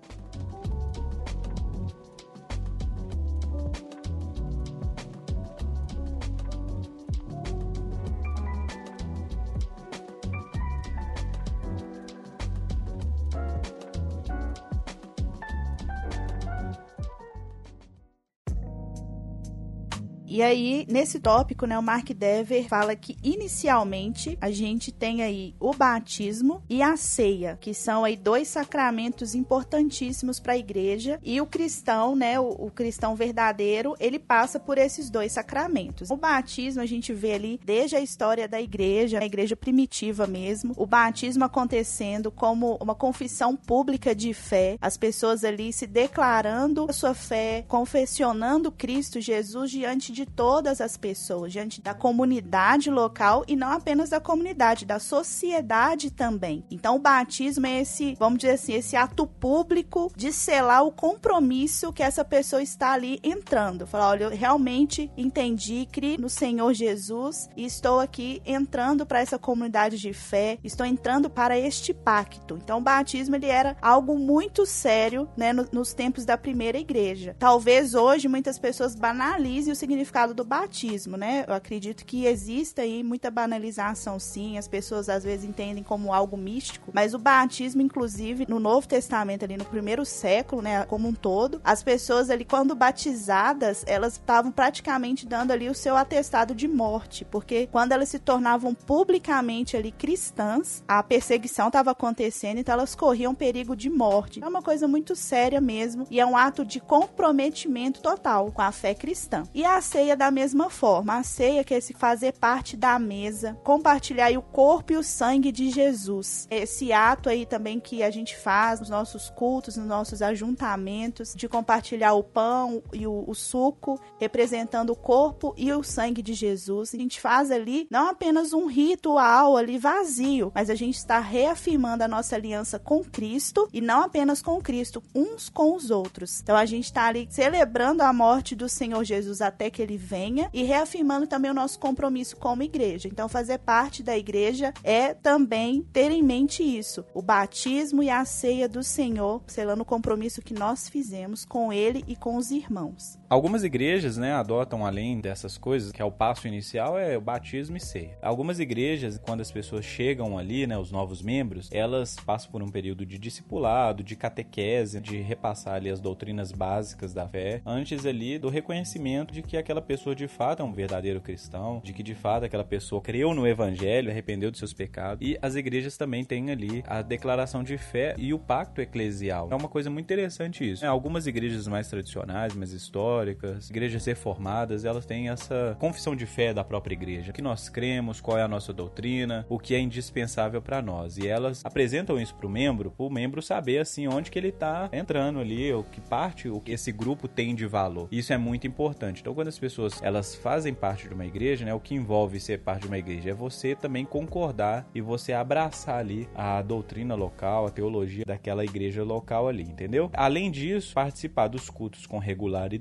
E 20.33 20.41
aí, 20.41 20.83
nesse 20.89 21.19
tópico, 21.19 21.67
né, 21.67 21.77
o 21.77 21.83
Mark 21.83 22.09
Dever 22.09 22.67
fala 22.67 22.95
que 22.95 23.15
inicialmente 23.21 24.35
a 24.41 24.49
gente 24.49 24.91
tem 24.91 25.21
aí 25.21 25.53
o 25.59 25.75
batismo 25.75 26.63
e 26.67 26.81
a 26.81 26.97
ceia, 26.97 27.55
que 27.61 27.71
são 27.71 28.03
aí 28.03 28.17
dois 28.17 28.47
sacramentos 28.47 29.35
importantíssimos 29.35 30.39
para 30.39 30.53
a 30.53 30.57
igreja, 30.57 31.19
e 31.21 31.39
o 31.39 31.45
cristão, 31.45 32.15
né, 32.15 32.39
o, 32.39 32.47
o, 32.47 32.71
cristão 32.71 33.15
verdadeiro, 33.15 33.95
ele 33.99 34.17
passa 34.17 34.59
por 34.59 34.79
esses 34.79 35.07
dois 35.07 35.33
sacramentos. 35.33 36.09
O 36.09 36.17
batismo 36.17 36.81
a 36.81 36.87
gente 36.87 37.13
vê 37.13 37.33
ali 37.33 37.59
desde 37.63 37.95
a 37.95 38.01
história 38.01 38.47
da 38.47 38.59
igreja, 38.59 39.19
a 39.19 39.25
igreja 39.27 39.55
primitiva 39.55 40.25
mesmo, 40.25 40.73
o 40.75 40.87
batismo 40.87 41.45
acontecendo 41.45 42.31
como 42.31 42.75
uma 42.81 42.95
confissão 42.95 43.55
pública 43.55 44.15
de 44.15 44.33
fé, 44.33 44.79
as 44.81 44.97
pessoas 44.97 45.43
ali 45.43 45.71
se 45.71 45.85
declarando 45.85 46.87
a 46.89 46.93
sua 46.93 47.13
fé, 47.13 47.63
confessionando 47.67 48.71
Cristo 48.71 49.21
Jesus 49.21 49.69
diante 49.69 50.11
de 50.11 50.22
de 50.23 50.25
todas 50.25 50.79
as 50.79 50.95
pessoas, 50.95 51.51
diante 51.51 51.81
da 51.81 51.93
comunidade 51.93 52.89
local 52.89 53.43
e 53.47 53.55
não 53.55 53.71
apenas 53.71 54.09
da 54.09 54.19
comunidade, 54.19 54.85
da 54.85 54.99
sociedade 54.99 56.09
também. 56.09 56.63
Então, 56.71 56.95
o 56.95 56.99
batismo 56.99 57.67
é 57.67 57.81
esse, 57.81 58.15
vamos 58.17 58.39
dizer 58.39 58.53
assim, 58.53 58.73
esse 58.73 58.95
ato 58.95 59.27
público 59.27 60.11
de 60.15 60.31
selar 60.31 60.83
o 60.83 60.91
compromisso 60.91 61.91
que 61.91 62.01
essa 62.01 62.23
pessoa 62.23 62.61
está 62.61 62.93
ali 62.93 63.19
entrando. 63.21 63.85
Falar, 63.85 64.09
olha, 64.09 64.23
eu 64.25 64.29
realmente 64.29 65.11
entendi, 65.17 65.87
criei 65.91 66.17
no 66.17 66.29
Senhor 66.29 66.73
Jesus 66.73 67.49
e 67.57 67.65
estou 67.65 67.99
aqui 67.99 68.41
entrando 68.45 69.05
para 69.05 69.19
essa 69.19 69.37
comunidade 69.37 69.97
de 69.97 70.13
fé, 70.13 70.57
estou 70.63 70.85
entrando 70.85 71.29
para 71.29 71.57
este 71.57 71.93
pacto. 71.93 72.57
Então, 72.63 72.77
o 72.77 72.81
batismo 72.81 73.35
ele 73.35 73.47
era 73.47 73.75
algo 73.81 74.17
muito 74.17 74.65
sério, 74.65 75.27
né, 75.35 75.51
nos 75.71 75.93
tempos 75.93 76.23
da 76.23 76.37
primeira 76.37 76.77
igreja. 76.77 77.35
Talvez 77.37 77.93
hoje 77.93 78.29
muitas 78.29 78.57
pessoas 78.57 78.95
banalizem 78.95 79.73
o 79.73 79.75
significado 79.75 80.12
significado 80.13 80.33
do 80.33 80.43
batismo, 80.43 81.17
né? 81.17 81.43
Eu 81.47 81.55
acredito 81.55 82.05
que 82.05 82.25
exista 82.25 82.83
aí 82.83 83.03
muita 83.03 83.31
banalização, 83.31 84.19
sim. 84.19 84.57
As 84.57 84.67
pessoas 84.67 85.09
às 85.09 85.23
vezes 85.23 85.43
entendem 85.43 85.83
como 85.83 86.13
algo 86.13 86.37
místico, 86.37 86.91
mas 86.93 87.13
o 87.13 87.19
batismo, 87.19 87.81
inclusive, 87.81 88.45
no 88.47 88.59
Novo 88.59 88.87
Testamento, 88.87 89.43
ali 89.43 89.57
no 89.57 89.65
primeiro 89.65 90.05
século, 90.05 90.61
né, 90.61 90.85
como 90.85 91.07
um 91.07 91.13
todo, 91.13 91.59
as 91.63 91.81
pessoas 91.81 92.29
ali, 92.29 92.45
quando 92.45 92.75
batizadas, 92.75 93.83
elas 93.87 94.13
estavam 94.13 94.51
praticamente 94.51 95.25
dando 95.25 95.51
ali 95.51 95.67
o 95.67 95.73
seu 95.73 95.97
atestado 95.97 96.53
de 96.53 96.67
morte, 96.67 97.25
porque 97.25 97.67
quando 97.71 97.91
elas 97.91 98.09
se 98.09 98.19
tornavam 98.19 98.75
publicamente 98.75 99.75
ali 99.75 99.91
cristãs, 99.91 100.83
a 100.87 101.01
perseguição 101.01 101.67
estava 101.67 101.91
acontecendo, 101.91 102.59
então 102.59 102.73
elas 102.73 102.93
corriam 102.93 103.33
perigo 103.33 103.75
de 103.75 103.89
morte. 103.89 104.43
É 104.43 104.47
uma 104.47 104.61
coisa 104.61 104.87
muito 104.87 105.15
séria 105.15 105.59
mesmo 105.59 106.05
e 106.11 106.19
é 106.19 106.25
um 106.25 106.37
ato 106.37 106.63
de 106.63 106.79
comprometimento 106.79 108.01
total 108.01 108.51
com 108.51 108.61
a 108.61 108.71
fé 108.71 108.93
cristã. 108.93 109.43
E 109.53 109.65
a 109.65 109.81
da 110.15 110.29
mesma 110.29 110.69
forma. 110.69 111.17
A 111.17 111.23
ceia 111.23 111.63
que 111.63 111.73
é 111.73 111.81
fazer 111.95 112.33
parte 112.33 112.75
da 112.75 112.99
mesa, 112.99 113.57
compartilhar 113.63 114.31
o 114.37 114.41
corpo 114.41 114.93
e 114.93 114.97
o 114.97 115.03
sangue 115.03 115.51
de 115.51 115.69
Jesus. 115.69 116.47
Esse 116.49 116.91
ato 116.91 117.29
aí 117.29 117.45
também 117.45 117.79
que 117.79 118.03
a 118.03 118.11
gente 118.11 118.37
faz 118.37 118.79
nos 118.79 118.89
nossos 118.89 119.29
cultos, 119.29 119.77
nos 119.77 119.87
nossos 119.87 120.21
ajuntamentos, 120.21 121.33
de 121.35 121.47
compartilhar 121.47 122.13
o 122.13 122.23
pão 122.23 122.83
e 122.91 123.07
o, 123.07 123.23
o 123.27 123.33
suco, 123.33 123.99
representando 124.19 124.91
o 124.91 124.95
corpo 124.95 125.53
e 125.57 125.71
o 125.71 125.83
sangue 125.83 126.21
de 126.21 126.33
Jesus. 126.33 126.93
A 126.93 126.97
gente 126.97 127.21
faz 127.21 127.51
ali 127.51 127.87
não 127.89 128.09
apenas 128.09 128.53
um 128.53 128.65
ritual 128.65 129.55
ali 129.55 129.77
vazio, 129.77 130.51
mas 130.53 130.69
a 130.69 130.75
gente 130.75 130.97
está 130.97 131.19
reafirmando 131.19 132.03
a 132.03 132.07
nossa 132.07 132.35
aliança 132.35 132.79
com 132.79 133.03
Cristo 133.03 133.69
e 133.71 133.81
não 133.81 134.01
apenas 134.01 134.41
com 134.41 134.61
Cristo, 134.61 135.03
uns 135.13 135.49
com 135.49 135.75
os 135.75 135.91
outros. 135.91 136.41
Então 136.41 136.55
a 136.55 136.65
gente 136.65 136.85
está 136.85 137.05
ali 137.05 137.27
celebrando 137.29 138.01
a 138.01 138.11
morte 138.11 138.55
do 138.55 138.67
Senhor 138.67 139.03
Jesus 139.03 139.41
até 139.41 139.69
que 139.69 139.81
ele 139.83 139.93
ele 139.93 139.97
venha 139.97 140.49
e 140.51 140.63
reafirmando 140.63 141.27
também 141.27 141.51
o 141.51 141.53
nosso 141.53 141.79
compromisso 141.79 142.35
como 142.37 142.63
igreja. 142.63 143.07
Então, 143.07 143.29
fazer 143.29 143.59
parte 143.59 144.01
da 144.01 144.17
igreja 144.17 144.73
é 144.83 145.13
também 145.13 145.83
ter 145.93 146.11
em 146.11 146.23
mente 146.23 146.63
isso: 146.63 147.05
o 147.13 147.21
batismo 147.21 148.01
e 148.01 148.09
a 148.09 148.25
ceia 148.25 148.67
do 148.67 148.83
Senhor, 148.83 149.41
selando 149.47 149.83
o 149.83 149.85
compromisso 149.85 150.41
que 150.41 150.53
nós 150.53 150.89
fizemos 150.89 151.45
com 151.45 151.71
ele 151.71 152.03
e 152.07 152.15
com 152.15 152.35
os 152.35 152.51
irmãos. 152.51 153.19
Algumas 153.33 153.63
igrejas, 153.63 154.15
né, 154.15 154.31
adotam 154.31 154.85
além 154.85 155.19
dessas 155.19 155.57
coisas, 155.57 155.91
que 155.91 155.99
é 155.99 156.05
o 156.05 156.11
passo 156.11 156.47
inicial 156.47 156.99
é 156.99 157.17
o 157.17 157.21
batismo 157.21 157.75
e 157.75 157.79
ceia. 157.79 158.15
Algumas 158.21 158.59
igrejas, 158.59 159.17
quando 159.17 159.41
as 159.41 159.51
pessoas 159.51 159.83
chegam 159.83 160.37
ali, 160.37 160.67
né, 160.67 160.77
os 160.77 160.91
novos 160.91 161.19
membros, 161.19 161.67
elas 161.71 162.15
passam 162.15 162.51
por 162.51 162.61
um 162.61 162.69
período 162.69 163.03
de 163.07 163.17
discipulado, 163.17 164.03
de 164.03 164.15
catequese, 164.15 165.01
de 165.01 165.19
repassar 165.19 165.73
ali 165.73 165.89
as 165.89 165.99
doutrinas 165.99 166.51
básicas 166.51 167.11
da 167.11 167.27
fé, 167.27 167.59
antes 167.65 168.05
ali 168.05 168.37
do 168.37 168.49
reconhecimento 168.49 169.33
de 169.33 169.41
que 169.41 169.57
aquela 169.57 169.81
pessoa 169.81 170.15
de 170.15 170.27
fato 170.27 170.61
é 170.61 170.63
um 170.63 170.71
verdadeiro 170.71 171.19
cristão, 171.19 171.81
de 171.83 171.91
que 171.91 172.03
de 172.03 172.13
fato 172.13 172.45
aquela 172.45 172.63
pessoa 172.63 173.01
creu 173.01 173.33
no 173.33 173.47
evangelho, 173.47 174.11
arrependeu 174.11 174.51
dos 174.51 174.59
seus 174.59 174.73
pecados. 174.73 175.27
E 175.27 175.39
as 175.41 175.55
igrejas 175.55 175.97
também 175.97 176.23
têm 176.23 176.51
ali 176.51 176.83
a 176.85 177.01
declaração 177.01 177.63
de 177.63 177.79
fé 177.79 178.13
e 178.15 178.31
o 178.31 178.37
pacto 178.37 178.79
eclesial. 178.79 179.47
É 179.49 179.55
uma 179.55 179.69
coisa 179.69 179.89
muito 179.89 180.05
interessante 180.05 180.69
isso. 180.69 180.85
Algumas 180.85 181.25
igrejas 181.25 181.67
mais 181.67 181.87
tradicionais, 181.87 182.53
mais 182.53 182.71
históricas, 182.73 183.22
católicas, 183.23 183.69
igrejas 183.69 184.05
reformadas, 184.05 184.83
elas 184.83 185.05
têm 185.05 185.29
essa 185.29 185.75
confissão 185.79 186.15
de 186.15 186.25
fé 186.25 186.53
da 186.53 186.63
própria 186.63 186.93
igreja, 186.93 187.31
que 187.31 187.41
nós 187.41 187.69
cremos, 187.69 188.19
qual 188.19 188.37
é 188.37 188.41
a 188.41 188.47
nossa 188.47 188.73
doutrina, 188.73 189.45
o 189.49 189.57
que 189.57 189.73
é 189.73 189.79
indispensável 189.79 190.61
para 190.61 190.81
nós. 190.81 191.17
E 191.17 191.27
elas 191.27 191.65
apresentam 191.65 192.19
isso 192.19 192.35
para 192.35 192.47
o 192.47 192.49
membro, 192.49 192.91
para 192.91 193.05
o 193.05 193.09
membro 193.09 193.41
saber 193.41 193.79
assim 193.79 194.07
onde 194.07 194.29
que 194.29 194.37
ele 194.37 194.49
está 194.49 194.89
entrando 194.91 195.39
ali, 195.39 195.71
o 195.73 195.83
que 195.83 196.01
parte 196.01 196.49
o 196.49 196.59
que 196.59 196.71
esse 196.71 196.91
grupo 196.91 197.27
tem 197.27 197.55
de 197.55 197.65
valor. 197.65 198.07
Isso 198.11 198.33
é 198.33 198.37
muito 198.37 198.67
importante. 198.67 199.21
Então, 199.21 199.33
quando 199.33 199.47
as 199.47 199.59
pessoas 199.59 200.01
elas 200.01 200.35
fazem 200.35 200.73
parte 200.73 201.07
de 201.07 201.13
uma 201.13 201.25
igreja, 201.25 201.65
né? 201.65 201.73
O 201.73 201.79
que 201.79 201.95
envolve 201.95 202.39
ser 202.39 202.59
parte 202.59 202.81
de 202.81 202.87
uma 202.87 202.97
igreja 202.97 203.29
é 203.29 203.33
você 203.33 203.75
também 203.75 204.05
concordar 204.05 204.85
e 204.93 205.01
você 205.01 205.33
abraçar 205.33 205.99
ali 205.99 206.27
a 206.35 206.61
doutrina 206.61 207.15
local, 207.15 207.65
a 207.65 207.71
teologia 207.71 208.25
daquela 208.25 208.63
igreja 208.63 209.03
local 209.03 209.47
ali, 209.47 209.63
entendeu? 209.63 210.09
Além 210.13 210.51
disso, 210.51 210.93
participar 210.93 211.47
dos 211.47 211.69
cultos 211.69 212.05
com 212.05 212.17
regularidade, 212.17 212.73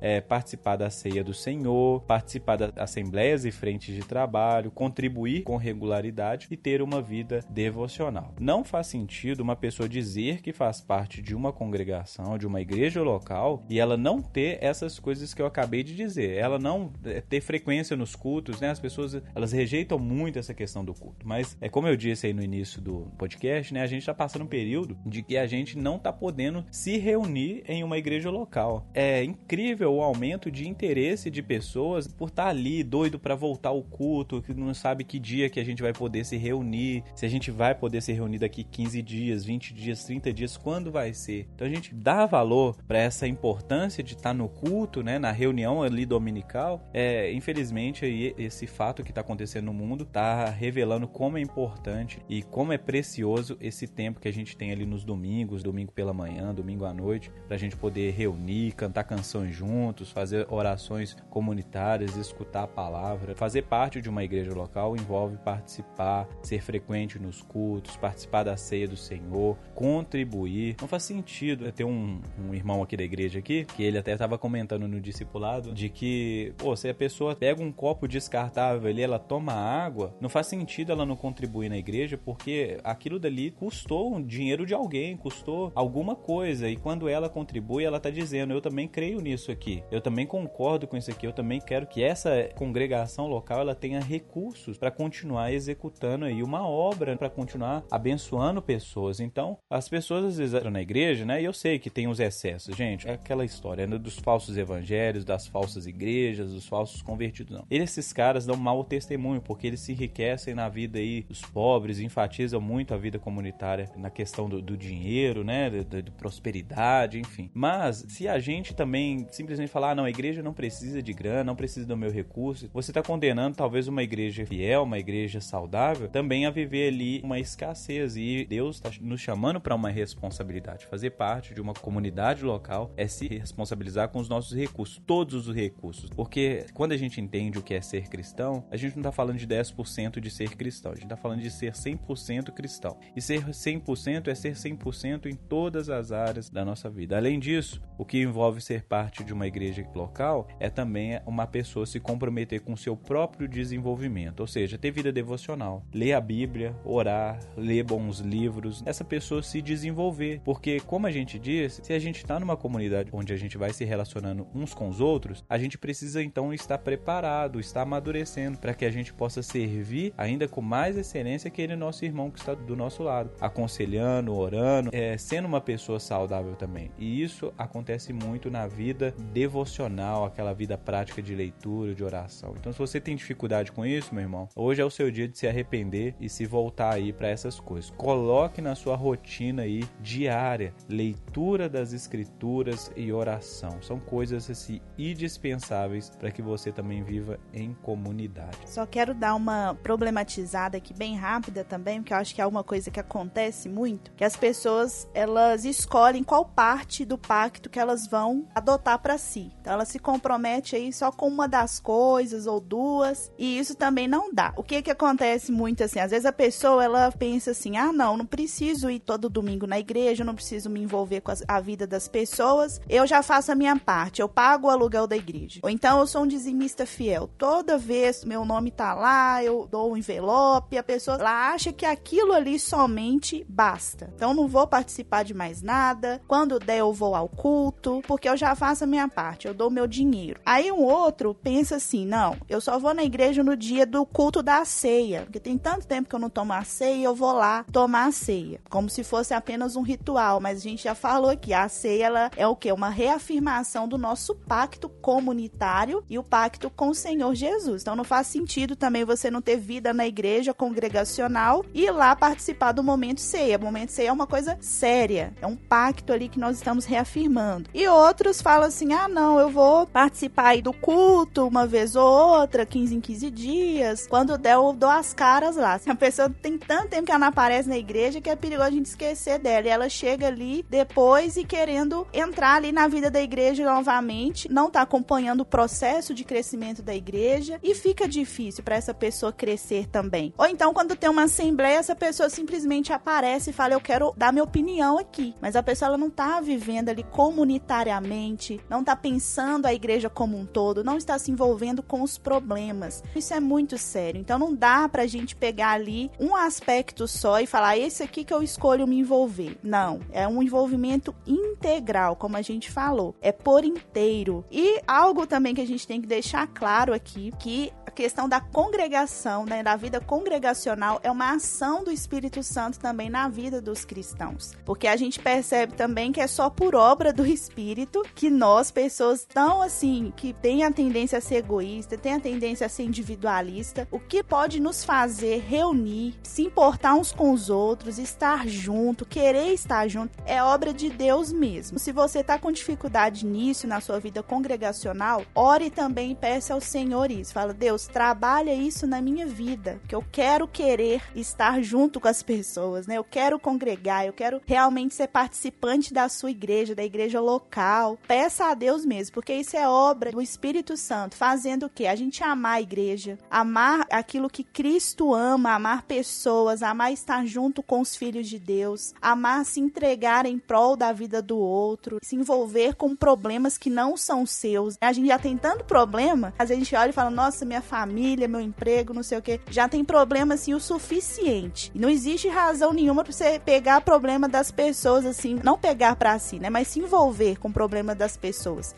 é, 0.00 0.20
participar 0.20 0.76
da 0.76 0.90
ceia 0.90 1.22
do 1.22 1.34
Senhor, 1.34 2.02
participar 2.02 2.56
das 2.56 2.72
assembleias 2.76 3.44
e 3.44 3.50
frentes 3.50 3.94
de 3.94 4.02
trabalho, 4.02 4.70
contribuir 4.70 5.42
com 5.42 5.56
regularidade 5.56 6.46
e 6.50 6.56
ter 6.56 6.80
uma 6.82 7.02
vida 7.02 7.40
devocional. 7.50 8.34
Não 8.40 8.64
faz 8.64 8.86
sentido 8.86 9.40
uma 9.40 9.56
pessoa 9.56 9.88
dizer 9.88 10.40
que 10.40 10.52
faz 10.52 10.80
parte 10.80 11.20
de 11.20 11.34
uma 11.34 11.52
congregação, 11.52 12.38
de 12.38 12.46
uma 12.46 12.60
igreja 12.60 13.02
local 13.02 13.64
e 13.68 13.78
ela 13.78 13.96
não 13.96 14.22
ter 14.22 14.58
essas 14.62 14.98
coisas 14.98 15.34
que 15.34 15.42
eu 15.42 15.46
acabei 15.46 15.82
de 15.82 15.94
dizer. 15.94 16.36
Ela 16.36 16.58
não 16.58 16.92
é, 17.04 17.20
ter 17.20 17.40
frequência 17.40 17.96
nos 17.96 18.14
cultos, 18.14 18.60
né? 18.60 18.70
As 18.70 18.80
pessoas 18.80 19.20
elas 19.34 19.52
rejeitam 19.52 19.98
muito 19.98 20.38
essa 20.38 20.54
questão 20.54 20.84
do 20.84 20.94
culto. 20.94 21.26
Mas 21.26 21.56
é 21.60 21.68
como 21.68 21.88
eu 21.88 21.96
disse 21.96 22.26
aí 22.26 22.32
no 22.32 22.42
início 22.42 22.80
do 22.80 23.12
podcast, 23.18 23.72
né? 23.74 23.82
A 23.82 23.86
gente 23.86 24.00
está 24.00 24.14
passando 24.14 24.42
um 24.42 24.48
período 24.48 24.96
de 25.04 25.22
que 25.22 25.36
a 25.36 25.46
gente 25.46 25.76
não 25.76 25.96
está 25.96 26.12
podendo 26.12 26.64
se 26.70 26.98
reunir 26.98 27.64
em 27.66 27.82
uma 27.82 27.98
igreja 27.98 28.30
local. 28.30 28.88
É 28.94 29.22
incrível 29.22 29.55
o 29.86 30.02
aumento 30.02 30.50
de 30.50 30.68
interesse 30.68 31.30
de 31.30 31.42
pessoas 31.42 32.06
por 32.06 32.28
estar 32.28 32.44
tá 32.44 32.48
ali 32.48 32.82
doido 32.82 33.18
para 33.18 33.34
voltar 33.34 33.70
ao 33.70 33.82
culto, 33.82 34.42
que 34.42 34.52
não 34.54 34.74
sabe 34.74 35.04
que 35.04 35.18
dia 35.18 35.48
que 35.48 35.60
a 35.60 35.64
gente 35.64 35.82
vai 35.82 35.92
poder 35.92 36.24
se 36.24 36.36
reunir, 36.36 37.02
se 37.14 37.24
a 37.24 37.28
gente 37.28 37.50
vai 37.50 37.74
poder 37.74 38.00
se 38.00 38.12
reunir 38.12 38.38
daqui 38.38 38.64
15 38.64 39.02
dias, 39.02 39.44
20 39.44 39.74
dias, 39.74 40.04
30 40.04 40.32
dias, 40.32 40.56
quando 40.56 40.90
vai 40.90 41.12
ser. 41.14 41.48
Então 41.54 41.66
a 41.66 41.70
gente 41.70 41.94
dá 41.94 42.26
valor 42.26 42.76
para 42.86 42.98
essa 42.98 43.26
importância 43.26 44.02
de 44.02 44.14
estar 44.14 44.30
tá 44.30 44.34
no 44.34 44.48
culto, 44.48 45.02
né, 45.02 45.18
na 45.18 45.32
reunião 45.32 45.82
ali 45.82 46.04
dominical. 46.04 46.88
É, 46.92 47.32
infelizmente 47.32 48.04
aí 48.04 48.34
esse 48.38 48.66
fato 48.66 49.02
que 49.02 49.10
está 49.10 49.20
acontecendo 49.20 49.66
no 49.66 49.74
mundo 49.74 50.04
está 50.04 50.50
revelando 50.50 51.08
como 51.08 51.38
é 51.38 51.40
importante 51.40 52.20
e 52.28 52.42
como 52.42 52.72
é 52.72 52.78
precioso 52.78 53.56
esse 53.60 53.86
tempo 53.86 54.20
que 54.20 54.28
a 54.28 54.32
gente 54.32 54.56
tem 54.56 54.72
ali 54.72 54.86
nos 54.86 55.04
domingos, 55.04 55.62
domingo 55.62 55.92
pela 55.92 56.12
manhã, 56.12 56.54
domingo 56.54 56.84
à 56.84 56.92
noite, 56.92 57.30
para 57.46 57.56
a 57.56 57.58
gente 57.58 57.76
poder 57.76 58.12
reunir, 58.12 58.72
cantar 58.72 59.04
canções 59.04 59.45
juntos, 59.50 60.10
fazer 60.10 60.46
orações 60.50 61.16
comunitárias, 61.30 62.16
escutar 62.16 62.64
a 62.64 62.66
palavra. 62.66 63.34
Fazer 63.34 63.62
parte 63.62 64.00
de 64.00 64.08
uma 64.08 64.24
igreja 64.24 64.54
local 64.54 64.96
envolve 64.96 65.36
participar, 65.38 66.28
ser 66.42 66.62
frequente 66.62 67.18
nos 67.18 67.42
cultos, 67.42 67.96
participar 67.96 68.44
da 68.44 68.56
ceia 68.56 68.88
do 68.88 68.96
Senhor, 68.96 69.56
contribuir. 69.74 70.76
Não 70.80 70.88
faz 70.88 71.02
sentido 71.02 71.70
ter 71.72 71.84
um, 71.84 72.20
um 72.38 72.54
irmão 72.54 72.82
aqui 72.82 72.96
da 72.96 73.04
igreja 73.04 73.38
aqui, 73.38 73.64
que 73.64 73.82
ele 73.82 73.98
até 73.98 74.12
estava 74.12 74.38
comentando 74.38 74.88
no 74.88 75.00
discipulado, 75.00 75.72
de 75.72 75.88
que, 75.88 76.52
pô, 76.56 76.74
se 76.76 76.88
a 76.88 76.94
pessoa 76.94 77.34
pega 77.34 77.62
um 77.62 77.72
copo 77.72 78.08
descartável 78.08 78.90
ali, 78.90 79.02
ela 79.02 79.18
toma 79.18 79.52
água, 79.52 80.14
não 80.20 80.28
faz 80.28 80.46
sentido 80.46 80.92
ela 80.92 81.06
não 81.06 81.16
contribuir 81.16 81.68
na 81.68 81.76
igreja, 81.76 82.18
porque 82.18 82.78
aquilo 82.82 83.18
dali 83.18 83.50
custou 83.50 84.14
um 84.14 84.22
dinheiro 84.22 84.66
de 84.66 84.74
alguém, 84.74 85.16
custou 85.16 85.72
alguma 85.74 86.14
coisa. 86.14 86.68
E 86.68 86.76
quando 86.76 87.08
ela 87.08 87.28
contribui, 87.28 87.84
ela 87.84 87.98
está 87.98 88.10
dizendo: 88.10 88.52
Eu 88.52 88.60
também 88.60 88.88
creio 88.88 89.20
nisso 89.20 89.35
aqui, 89.50 89.82
eu 89.90 90.00
também 90.00 90.26
concordo 90.26 90.86
com 90.86 90.96
isso 90.96 91.10
aqui, 91.10 91.26
eu 91.26 91.32
também 91.32 91.60
quero 91.60 91.86
que 91.86 92.02
essa 92.02 92.48
congregação 92.54 93.26
local 93.26 93.60
ela 93.60 93.74
tenha 93.74 94.00
recursos 94.00 94.76
para 94.78 94.90
continuar 94.90 95.52
executando 95.52 96.24
aí 96.24 96.42
uma 96.42 96.66
obra, 96.66 97.16
para 97.16 97.30
continuar 97.30 97.84
abençoando 97.90 98.62
pessoas. 98.62 99.20
Então, 99.20 99.58
as 99.70 99.88
pessoas 99.88 100.24
às 100.24 100.36
vezes 100.38 100.54
entram 100.54 100.70
na 100.70 100.82
igreja, 100.82 101.24
né? 101.24 101.40
E 101.40 101.44
eu 101.44 101.52
sei 101.52 101.78
que 101.78 101.90
tem 101.90 102.08
os 102.08 102.20
excessos, 102.20 102.76
gente. 102.76 103.08
É 103.08 103.12
aquela 103.12 103.44
história 103.44 103.86
né, 103.86 103.98
dos 103.98 104.18
falsos 104.18 104.56
evangelhos, 104.56 105.24
das 105.24 105.46
falsas 105.46 105.86
igrejas, 105.86 106.52
dos 106.52 106.66
falsos 106.66 107.02
convertidos. 107.02 107.56
Não. 107.56 107.66
Esses 107.70 108.12
caras 108.12 108.46
dão 108.46 108.56
mau 108.56 108.84
testemunho 108.84 109.40
porque 109.40 109.66
eles 109.66 109.80
se 109.80 109.92
enriquecem 109.92 110.54
na 110.54 110.68
vida 110.68 110.98
aí 110.98 111.22
dos 111.22 111.42
pobres, 111.42 112.00
enfatizam 112.00 112.60
muito 112.60 112.94
a 112.94 112.96
vida 112.96 113.18
comunitária 113.18 113.90
na 113.96 114.10
questão 114.10 114.48
do, 114.48 114.60
do 114.60 114.76
dinheiro, 114.76 115.44
né? 115.44 115.70
De, 115.70 116.02
de, 116.02 116.10
prosperidade, 116.10 117.18
enfim. 117.18 117.50
Mas 117.52 118.04
se 118.08 118.28
a 118.28 118.38
gente 118.38 118.74
também 118.74 119.25
simplesmente 119.30 119.68
falar, 119.68 119.90
ah, 119.90 119.94
não, 119.94 120.04
a 120.04 120.10
igreja 120.10 120.42
não 120.42 120.52
precisa 120.52 121.02
de 121.02 121.12
grana, 121.12 121.44
não 121.44 121.56
precisa 121.56 121.86
do 121.86 121.96
meu 121.96 122.10
recurso, 122.10 122.68
você 122.72 122.90
está 122.90 123.02
condenando 123.02 123.56
talvez 123.56 123.88
uma 123.88 124.02
igreja 124.02 124.44
fiel, 124.46 124.82
uma 124.82 124.98
igreja 124.98 125.40
saudável, 125.40 126.08
também 126.08 126.46
a 126.46 126.50
viver 126.50 126.88
ali 126.88 127.20
uma 127.22 127.38
escassez. 127.38 128.16
E 128.16 128.46
Deus 128.48 128.76
está 128.76 128.90
nos 129.00 129.20
chamando 129.20 129.60
para 129.60 129.74
uma 129.74 129.90
responsabilidade. 129.90 130.86
Fazer 130.86 131.10
parte 131.10 131.54
de 131.54 131.60
uma 131.60 131.74
comunidade 131.74 132.44
local 132.44 132.92
é 132.96 133.06
se 133.06 133.26
responsabilizar 133.28 134.08
com 134.08 134.18
os 134.18 134.28
nossos 134.28 134.56
recursos, 134.56 135.00
todos 135.06 135.48
os 135.48 135.54
recursos. 135.54 136.10
Porque 136.10 136.66
quando 136.74 136.92
a 136.92 136.96
gente 136.96 137.20
entende 137.20 137.58
o 137.58 137.62
que 137.62 137.74
é 137.74 137.80
ser 137.80 138.08
cristão, 138.08 138.64
a 138.70 138.76
gente 138.76 138.94
não 138.94 139.00
está 139.00 139.12
falando 139.12 139.38
de 139.38 139.46
10% 139.46 140.20
de 140.20 140.30
ser 140.30 140.56
cristão, 140.56 140.92
a 140.92 140.94
gente 140.94 141.04
está 141.04 141.16
falando 141.16 141.40
de 141.40 141.50
ser 141.50 141.72
100% 141.72 142.52
cristão. 142.52 142.98
E 143.14 143.20
ser 143.20 143.44
100% 143.46 144.28
é 144.28 144.34
ser 144.34 144.54
100% 144.54 145.26
em 145.26 145.34
todas 145.34 145.88
as 145.88 146.12
áreas 146.12 146.50
da 146.50 146.64
nossa 146.64 146.88
vida. 146.90 147.16
Além 147.16 147.38
disso, 147.38 147.82
o 147.98 148.04
que 148.04 148.20
envolve 148.20 148.60
ser 148.60 148.84
parte 148.84 149.15
de 149.24 149.32
uma 149.32 149.46
igreja 149.46 149.86
local 149.94 150.48
é 150.58 150.68
também 150.68 151.20
uma 151.26 151.46
pessoa 151.46 151.86
se 151.86 152.00
comprometer 152.00 152.60
com 152.60 152.76
seu 152.76 152.96
próprio 152.96 153.48
desenvolvimento, 153.48 154.40
ou 154.40 154.46
seja, 154.46 154.78
ter 154.78 154.90
vida 154.90 155.12
devocional, 155.12 155.84
ler 155.92 156.12
a 156.12 156.20
Bíblia, 156.20 156.74
orar, 156.84 157.38
ler 157.56 157.84
bons 157.84 158.20
livros, 158.20 158.82
essa 158.86 159.04
pessoa 159.04 159.42
se 159.42 159.60
desenvolver, 159.62 160.40
porque 160.44 160.80
como 160.80 161.06
a 161.06 161.10
gente 161.10 161.38
disse, 161.38 161.82
se 161.84 161.92
a 161.92 161.98
gente 161.98 162.16
está 162.16 162.38
numa 162.38 162.56
comunidade 162.56 163.10
onde 163.12 163.32
a 163.32 163.36
gente 163.36 163.56
vai 163.58 163.72
se 163.72 163.84
relacionando 163.84 164.46
uns 164.54 164.74
com 164.74 164.88
os 164.88 165.00
outros, 165.00 165.44
a 165.48 165.58
gente 165.58 165.78
precisa 165.78 166.22
então 166.22 166.52
estar 166.52 166.78
preparado, 166.78 167.60
estar 167.60 167.82
amadurecendo 167.82 168.58
para 168.58 168.74
que 168.74 168.84
a 168.84 168.90
gente 168.90 169.12
possa 169.12 169.42
servir 169.42 170.12
ainda 170.16 170.48
com 170.48 170.60
mais 170.60 170.96
excelência 170.96 171.48
aquele 171.48 171.76
nosso 171.76 172.04
irmão 172.04 172.30
que 172.30 172.38
está 172.38 172.54
do 172.54 172.76
nosso 172.76 173.02
lado, 173.02 173.30
aconselhando, 173.40 174.34
orando, 174.34 174.90
é, 174.92 175.16
sendo 175.16 175.46
uma 175.46 175.60
pessoa 175.60 176.00
saudável 176.00 176.54
também. 176.54 176.90
E 176.98 177.22
isso 177.22 177.52
acontece 177.56 178.12
muito 178.12 178.50
na 178.50 178.66
vida 178.66 179.05
devocional, 179.32 180.24
aquela 180.24 180.52
vida 180.52 180.76
prática 180.78 181.22
de 181.22 181.34
leitura, 181.34 181.94
de 181.94 182.04
oração. 182.04 182.54
Então, 182.58 182.72
se 182.72 182.78
você 182.78 183.00
tem 183.00 183.16
dificuldade 183.16 183.72
com 183.72 183.84
isso, 183.84 184.14
meu 184.14 184.22
irmão, 184.22 184.48
hoje 184.54 184.80
é 184.80 184.84
o 184.84 184.90
seu 184.90 185.10
dia 185.10 185.28
de 185.28 185.38
se 185.38 185.46
arrepender 185.46 186.14
e 186.20 186.28
se 186.28 186.46
voltar 186.46 186.94
aí 186.94 187.12
para 187.12 187.28
essas 187.28 187.60
coisas. 187.60 187.90
Coloque 187.90 188.60
na 188.60 188.74
sua 188.74 188.96
rotina 188.96 189.62
aí 189.62 189.84
diária 190.00 190.74
leitura 190.88 191.68
das 191.68 191.92
escrituras 191.92 192.90
e 192.96 193.12
oração. 193.12 193.82
São 193.82 193.98
coisas 193.98 194.48
assim 194.50 194.80
indispensáveis 194.98 196.10
para 196.10 196.30
que 196.30 196.42
você 196.42 196.72
também 196.72 197.02
viva 197.02 197.38
em 197.52 197.74
comunidade. 197.74 198.58
Só 198.66 198.86
quero 198.86 199.14
dar 199.14 199.34
uma 199.34 199.74
problematizada 199.82 200.78
aqui 200.78 200.94
bem 200.94 201.16
rápida 201.16 201.64
também, 201.64 202.00
porque 202.00 202.12
eu 202.12 202.18
acho 202.18 202.34
que 202.34 202.40
é 202.40 202.46
uma 202.46 202.64
coisa 202.64 202.90
que 202.90 203.00
acontece 203.00 203.68
muito, 203.68 204.12
que 204.12 204.24
as 204.24 204.36
pessoas 204.36 205.08
elas 205.14 205.64
escolhem 205.64 206.22
qual 206.22 206.44
parte 206.44 207.04
do 207.04 207.18
pacto 207.18 207.68
que 207.68 207.78
elas 207.78 208.06
vão 208.06 208.46
adotar 208.54 208.95
para 208.98 209.18
si. 209.18 209.50
Então 209.60 209.72
ela 209.72 209.84
se 209.84 209.98
compromete 209.98 210.76
aí 210.76 210.92
só 210.92 211.10
com 211.10 211.28
uma 211.28 211.48
das 211.48 211.78
coisas 211.78 212.46
ou 212.46 212.60
duas, 212.60 213.30
e 213.38 213.58
isso 213.58 213.74
também 213.74 214.08
não 214.08 214.32
dá. 214.32 214.52
O 214.56 214.62
que 214.62 214.82
que 214.82 214.90
acontece 214.90 215.52
muito 215.52 215.82
assim, 215.82 216.00
às 216.00 216.10
vezes 216.10 216.26
a 216.26 216.32
pessoa 216.32 216.84
ela 216.84 217.12
pensa 217.12 217.50
assim: 217.50 217.76
"Ah, 217.76 217.92
não, 217.92 218.16
não 218.16 218.26
preciso 218.26 218.90
ir 218.90 219.00
todo 219.00 219.28
domingo 219.28 219.66
na 219.66 219.78
igreja, 219.78 220.24
não 220.24 220.34
preciso 220.34 220.70
me 220.70 220.80
envolver 220.80 221.20
com 221.20 221.32
a 221.46 221.60
vida 221.60 221.86
das 221.86 222.08
pessoas. 222.08 222.80
Eu 222.88 223.06
já 223.06 223.22
faço 223.22 223.52
a 223.52 223.54
minha 223.54 223.76
parte, 223.76 224.20
eu 224.20 224.28
pago 224.28 224.68
o 224.68 224.70
aluguel 224.70 225.06
da 225.06 225.16
igreja. 225.16 225.60
Ou 225.62 225.70
então 225.70 226.00
eu 226.00 226.06
sou 226.06 226.22
um 226.22 226.26
dizimista 226.26 226.86
fiel. 226.86 227.28
Toda 227.38 227.78
vez 227.78 228.24
meu 228.24 228.44
nome 228.44 228.70
tá 228.70 228.94
lá, 228.94 229.42
eu 229.42 229.66
dou 229.70 229.92
um 229.92 229.96
envelope, 229.96 230.78
a 230.78 230.82
pessoa 230.82 231.16
ela 231.18 231.52
acha 231.52 231.72
que 231.72 231.84
aquilo 231.84 232.32
ali 232.32 232.58
somente 232.58 233.44
basta. 233.48 234.10
Então 234.14 234.34
não 234.34 234.48
vou 234.48 234.66
participar 234.66 235.22
de 235.22 235.34
mais 235.34 235.62
nada. 235.62 236.20
Quando 236.26 236.58
der 236.58 236.78
eu 236.78 236.92
vou 236.92 237.14
ao 237.14 237.28
culto, 237.28 238.02
porque 238.06 238.28
eu 238.28 238.36
já 238.36 238.54
faço 238.54 238.85
a 238.86 238.90
minha 238.90 239.08
parte, 239.08 239.46
eu 239.46 239.54
dou 239.54 239.70
meu 239.70 239.86
dinheiro. 239.86 240.40
Aí 240.44 240.70
um 240.72 240.82
outro 240.82 241.34
pensa 241.34 241.76
assim: 241.76 242.06
"Não, 242.06 242.36
eu 242.48 242.60
só 242.60 242.78
vou 242.78 242.94
na 242.94 243.04
igreja 243.04 243.42
no 243.42 243.56
dia 243.56 243.84
do 243.84 244.04
culto 244.06 244.42
da 244.42 244.64
ceia, 244.64 245.22
porque 245.22 245.40
tem 245.40 245.58
tanto 245.58 245.86
tempo 245.86 246.08
que 246.08 246.14
eu 246.14 246.20
não 246.20 246.30
tomo 246.30 246.52
a 246.52 246.64
ceia, 246.64 247.04
eu 247.04 247.14
vou 247.14 247.32
lá 247.32 247.64
tomar 247.70 248.06
a 248.06 248.12
ceia, 248.12 248.60
como 248.70 248.88
se 248.88 249.02
fosse 249.02 249.34
apenas 249.34 249.76
um 249.76 249.82
ritual, 249.82 250.40
mas 250.40 250.58
a 250.58 250.62
gente 250.62 250.84
já 250.84 250.94
falou 250.94 251.30
aqui, 251.30 251.52
a 251.52 251.68
ceia 251.68 252.06
ela 252.06 252.30
é 252.36 252.46
o 252.46 252.54
que? 252.54 252.70
Uma 252.70 252.88
reafirmação 252.88 253.88
do 253.88 253.98
nosso 253.98 254.34
pacto 254.34 254.88
comunitário 254.88 256.04
e 256.08 256.18
o 256.18 256.22
pacto 256.22 256.70
com 256.70 256.90
o 256.90 256.94
Senhor 256.94 257.34
Jesus. 257.34 257.82
Então 257.82 257.96
não 257.96 258.04
faz 258.04 258.26
sentido 258.28 258.76
também 258.76 259.04
você 259.04 259.30
não 259.30 259.42
ter 259.42 259.56
vida 259.56 259.92
na 259.92 260.06
igreja 260.06 260.54
congregacional 260.54 261.64
e 261.74 261.84
ir 261.84 261.90
lá 261.90 262.14
participar 262.14 262.72
do 262.72 262.82
momento 262.82 263.20
ceia. 263.20 263.56
O 263.56 263.62
momento 263.62 263.90
ceia 263.90 264.08
é 264.08 264.12
uma 264.12 264.26
coisa 264.26 264.56
séria, 264.60 265.34
é 265.40 265.46
um 265.46 265.56
pacto 265.56 266.12
ali 266.12 266.28
que 266.28 266.38
nós 266.38 266.56
estamos 266.56 266.84
reafirmando. 266.84 267.70
E 267.74 267.88
outros 267.88 268.40
falam 268.40 268.68
assim: 268.68 268.75
ah, 268.92 269.08
não, 269.08 269.38
eu 269.38 269.48
vou 269.48 269.86
participar 269.86 270.48
aí 270.48 270.62
do 270.62 270.72
culto 270.72 271.46
uma 271.46 271.66
vez 271.66 271.96
ou 271.96 272.04
outra, 272.04 272.66
15 272.66 272.94
em 272.94 273.00
15 273.00 273.30
dias. 273.30 274.06
Quando 274.06 274.36
der, 274.36 274.54
eu 274.54 274.72
dou 274.72 274.90
as 274.90 275.14
caras 275.14 275.56
lá. 275.56 275.80
A 275.86 275.94
pessoa 275.94 276.28
tem 276.28 276.58
tanto 276.58 276.88
tempo 276.88 277.04
que 277.04 277.10
ela 277.10 277.20
não 277.20 277.28
aparece 277.28 277.68
na 277.68 277.76
igreja 277.76 278.20
que 278.20 278.30
é 278.30 278.36
perigoso 278.36 278.68
a 278.68 278.70
gente 278.70 278.86
esquecer 278.86 279.38
dela. 279.38 279.66
E 279.66 279.70
ela 279.70 279.88
chega 279.88 280.26
ali 280.26 280.64
depois 280.68 281.36
e 281.36 281.44
querendo 281.44 282.06
entrar 282.12 282.56
ali 282.56 282.72
na 282.72 282.88
vida 282.88 283.10
da 283.10 283.20
igreja 283.20 283.64
novamente, 283.64 284.50
não 284.50 284.70
tá 284.70 284.82
acompanhando 284.82 285.40
o 285.40 285.44
processo 285.44 286.12
de 286.12 286.24
crescimento 286.24 286.82
da 286.82 286.94
igreja 286.94 287.58
e 287.62 287.74
fica 287.74 288.08
difícil 288.08 288.62
para 288.62 288.76
essa 288.76 288.92
pessoa 288.92 289.32
crescer 289.32 289.86
também. 289.86 290.32
Ou 290.36 290.46
então, 290.46 290.72
quando 290.72 290.96
tem 290.96 291.08
uma 291.08 291.24
assembleia, 291.24 291.78
essa 291.78 291.94
pessoa 291.94 292.28
simplesmente 292.28 292.92
aparece 292.92 293.50
e 293.50 293.52
fala: 293.52 293.74
Eu 293.74 293.80
quero 293.80 294.12
dar 294.16 294.32
minha 294.32 294.44
opinião 294.44 294.98
aqui. 294.98 295.34
Mas 295.40 295.56
a 295.56 295.62
pessoa 295.62 295.88
ela 295.88 295.98
não 295.98 296.08
está 296.08 296.40
vivendo 296.40 296.88
ali 296.88 297.02
comunitariamente, 297.04 298.55
não 298.68 298.80
está 298.80 298.94
pensando 298.96 299.66
a 299.66 299.74
igreja 299.74 300.08
como 300.08 300.38
um 300.38 300.46
todo, 300.46 300.84
não 300.84 300.96
está 300.96 301.18
se 301.18 301.30
envolvendo 301.30 301.82
com 301.82 302.02
os 302.02 302.18
problemas. 302.18 303.02
Isso 303.14 303.34
é 303.34 303.40
muito 303.40 303.78
sério. 303.78 304.20
Então, 304.20 304.38
não 304.38 304.54
dá 304.54 304.88
para 304.88 305.02
a 305.02 305.06
gente 305.06 305.36
pegar 305.36 305.72
ali 305.72 306.10
um 306.18 306.34
aspecto 306.34 307.06
só 307.06 307.40
e 307.40 307.46
falar: 307.46 307.78
Esse 307.78 308.02
aqui 308.02 308.24
que 308.24 308.32
eu 308.32 308.42
escolho 308.42 308.86
me 308.86 308.98
envolver. 308.98 309.58
Não. 309.62 310.00
É 310.12 310.26
um 310.26 310.42
envolvimento 310.42 311.14
integral, 311.26 312.16
como 312.16 312.36
a 312.36 312.42
gente 312.42 312.70
falou. 312.70 313.14
É 313.20 313.32
por 313.32 313.64
inteiro. 313.64 314.44
E 314.50 314.80
algo 314.86 315.26
também 315.26 315.54
que 315.54 315.60
a 315.60 315.66
gente 315.66 315.86
tem 315.86 316.00
que 316.00 316.06
deixar 316.06 316.46
claro 316.46 316.92
aqui, 316.92 317.32
que 317.38 317.72
a 317.86 317.90
questão 317.90 318.28
da 318.28 318.40
congregação, 318.40 319.44
né, 319.44 319.62
da 319.62 319.76
vida 319.76 320.00
congregacional 320.00 321.00
é 321.02 321.10
uma 321.10 321.34
ação 321.34 321.84
do 321.84 321.90
Espírito 321.90 322.42
Santo 322.42 322.78
também 322.78 323.08
na 323.08 323.28
vida 323.28 323.60
dos 323.60 323.84
cristãos. 323.84 324.52
Porque 324.64 324.86
a 324.86 324.96
gente 324.96 325.18
percebe 325.18 325.74
também 325.74 326.12
que 326.12 326.20
é 326.20 326.26
só 326.26 326.50
por 326.50 326.74
obra 326.74 327.12
do 327.12 327.26
Espírito 327.26 328.02
que 328.14 328.28
nós, 328.30 328.45
pessoas 328.70 329.24
tão 329.24 329.62
assim, 329.62 330.12
que 330.16 330.32
têm 330.32 330.64
a 330.64 330.70
tendência 330.70 331.18
a 331.18 331.20
ser 331.20 331.36
egoísta, 331.36 331.96
têm 331.96 332.14
a 332.14 332.20
tendência 332.20 332.66
a 332.66 332.68
ser 332.68 332.84
individualista, 332.84 333.88
o 333.90 333.98
que 333.98 334.22
pode 334.22 334.60
nos 334.60 334.84
fazer 334.84 335.42
reunir, 335.46 336.14
se 336.22 336.42
importar 336.42 336.94
uns 336.94 337.12
com 337.12 337.32
os 337.32 337.50
outros, 337.50 337.98
estar 337.98 338.46
junto, 338.46 339.04
querer 339.04 339.52
estar 339.52 339.88
junto, 339.88 340.12
é 340.24 340.42
obra 340.42 340.72
de 340.72 340.90
Deus 340.90 341.32
mesmo. 341.32 341.78
Se 341.78 341.92
você 341.92 342.20
está 342.20 342.38
com 342.38 342.52
dificuldade 342.52 343.24
nisso 343.24 343.66
na 343.66 343.80
sua 343.80 343.98
vida 343.98 344.22
congregacional, 344.22 345.22
ore 345.34 345.70
também 345.70 346.12
e 346.12 346.14
peça 346.14 346.54
ao 346.54 346.60
Senhor 346.60 347.10
isso. 347.10 347.32
Fala, 347.32 347.52
Deus, 347.52 347.86
trabalha 347.86 348.54
isso 348.54 348.86
na 348.86 349.00
minha 349.00 349.26
vida, 349.26 349.80
que 349.88 349.94
eu 349.94 350.04
quero 350.12 350.46
querer 350.46 351.02
estar 351.14 351.62
junto 351.62 352.00
com 352.00 352.08
as 352.08 352.22
pessoas, 352.22 352.86
né? 352.86 352.96
Eu 352.96 353.04
quero 353.04 353.38
congregar, 353.38 354.06
eu 354.06 354.12
quero 354.12 354.40
realmente 354.46 354.94
ser 354.94 355.08
participante 355.08 355.92
da 355.92 356.08
sua 356.08 356.30
igreja, 356.30 356.74
da 356.74 356.84
igreja 356.84 357.20
local. 357.20 357.98
Peça 358.06 358.35
a 358.44 358.54
Deus 358.54 358.84
mesmo, 358.84 359.14
porque 359.14 359.34
isso 359.34 359.56
é 359.56 359.68
obra 359.68 360.12
do 360.12 360.20
Espírito 360.20 360.76
Santo, 360.76 361.16
fazendo 361.16 361.66
o 361.66 361.70
quê? 361.70 361.86
A 361.86 361.96
gente 361.96 362.22
amar 362.22 362.54
a 362.54 362.60
igreja, 362.60 363.18
amar 363.30 363.86
aquilo 363.90 364.28
que 364.28 364.44
Cristo 364.44 365.14
ama, 365.14 365.54
amar 365.54 365.82
pessoas, 365.82 366.62
amar 366.62 366.92
estar 366.92 367.24
junto 367.26 367.62
com 367.62 367.80
os 367.80 367.96
filhos 367.96 368.28
de 368.28 368.38
Deus, 368.38 368.92
amar 369.00 369.44
se 369.44 369.60
entregar 369.60 370.26
em 370.26 370.38
prol 370.38 370.76
da 370.76 370.92
vida 370.92 371.22
do 371.22 371.38
outro, 371.38 371.98
se 372.02 372.16
envolver 372.16 372.74
com 372.74 372.94
problemas 372.94 373.56
que 373.56 373.70
não 373.70 373.96
são 373.96 374.26
seus. 374.26 374.76
A 374.80 374.92
gente 374.92 375.08
já 375.08 375.18
tem 375.18 375.36
tanto 375.36 375.64
problema, 375.64 376.34
às 376.38 376.48
vezes 376.48 376.62
a 376.62 376.64
gente 376.64 376.76
olha 376.76 376.90
e 376.90 376.92
fala: 376.92 377.10
"Nossa, 377.10 377.44
minha 377.44 377.62
família, 377.62 378.28
meu 378.28 378.40
emprego, 378.40 378.92
não 378.92 379.02
sei 379.02 379.18
o 379.18 379.22
que, 379.22 379.40
já 379.50 379.68
tem 379.68 379.84
problema 379.84 380.34
assim 380.34 380.54
o 380.54 380.60
suficiente". 380.60 381.72
Não 381.74 381.88
existe 381.88 382.28
razão 382.28 382.72
nenhuma 382.72 383.02
para 383.02 383.12
você 383.12 383.38
pegar 383.38 383.80
problema 383.80 384.28
das 384.28 384.50
pessoas 384.50 385.06
assim, 385.06 385.40
não 385.42 385.58
pegar 385.58 385.96
para 385.96 386.18
si, 386.18 386.38
né, 386.38 386.50
mas 386.50 386.68
se 386.68 386.80
envolver 386.80 387.38
com 387.38 387.50
problema 387.50 387.94
das 387.94 388.16
pessoas. 388.16 388.25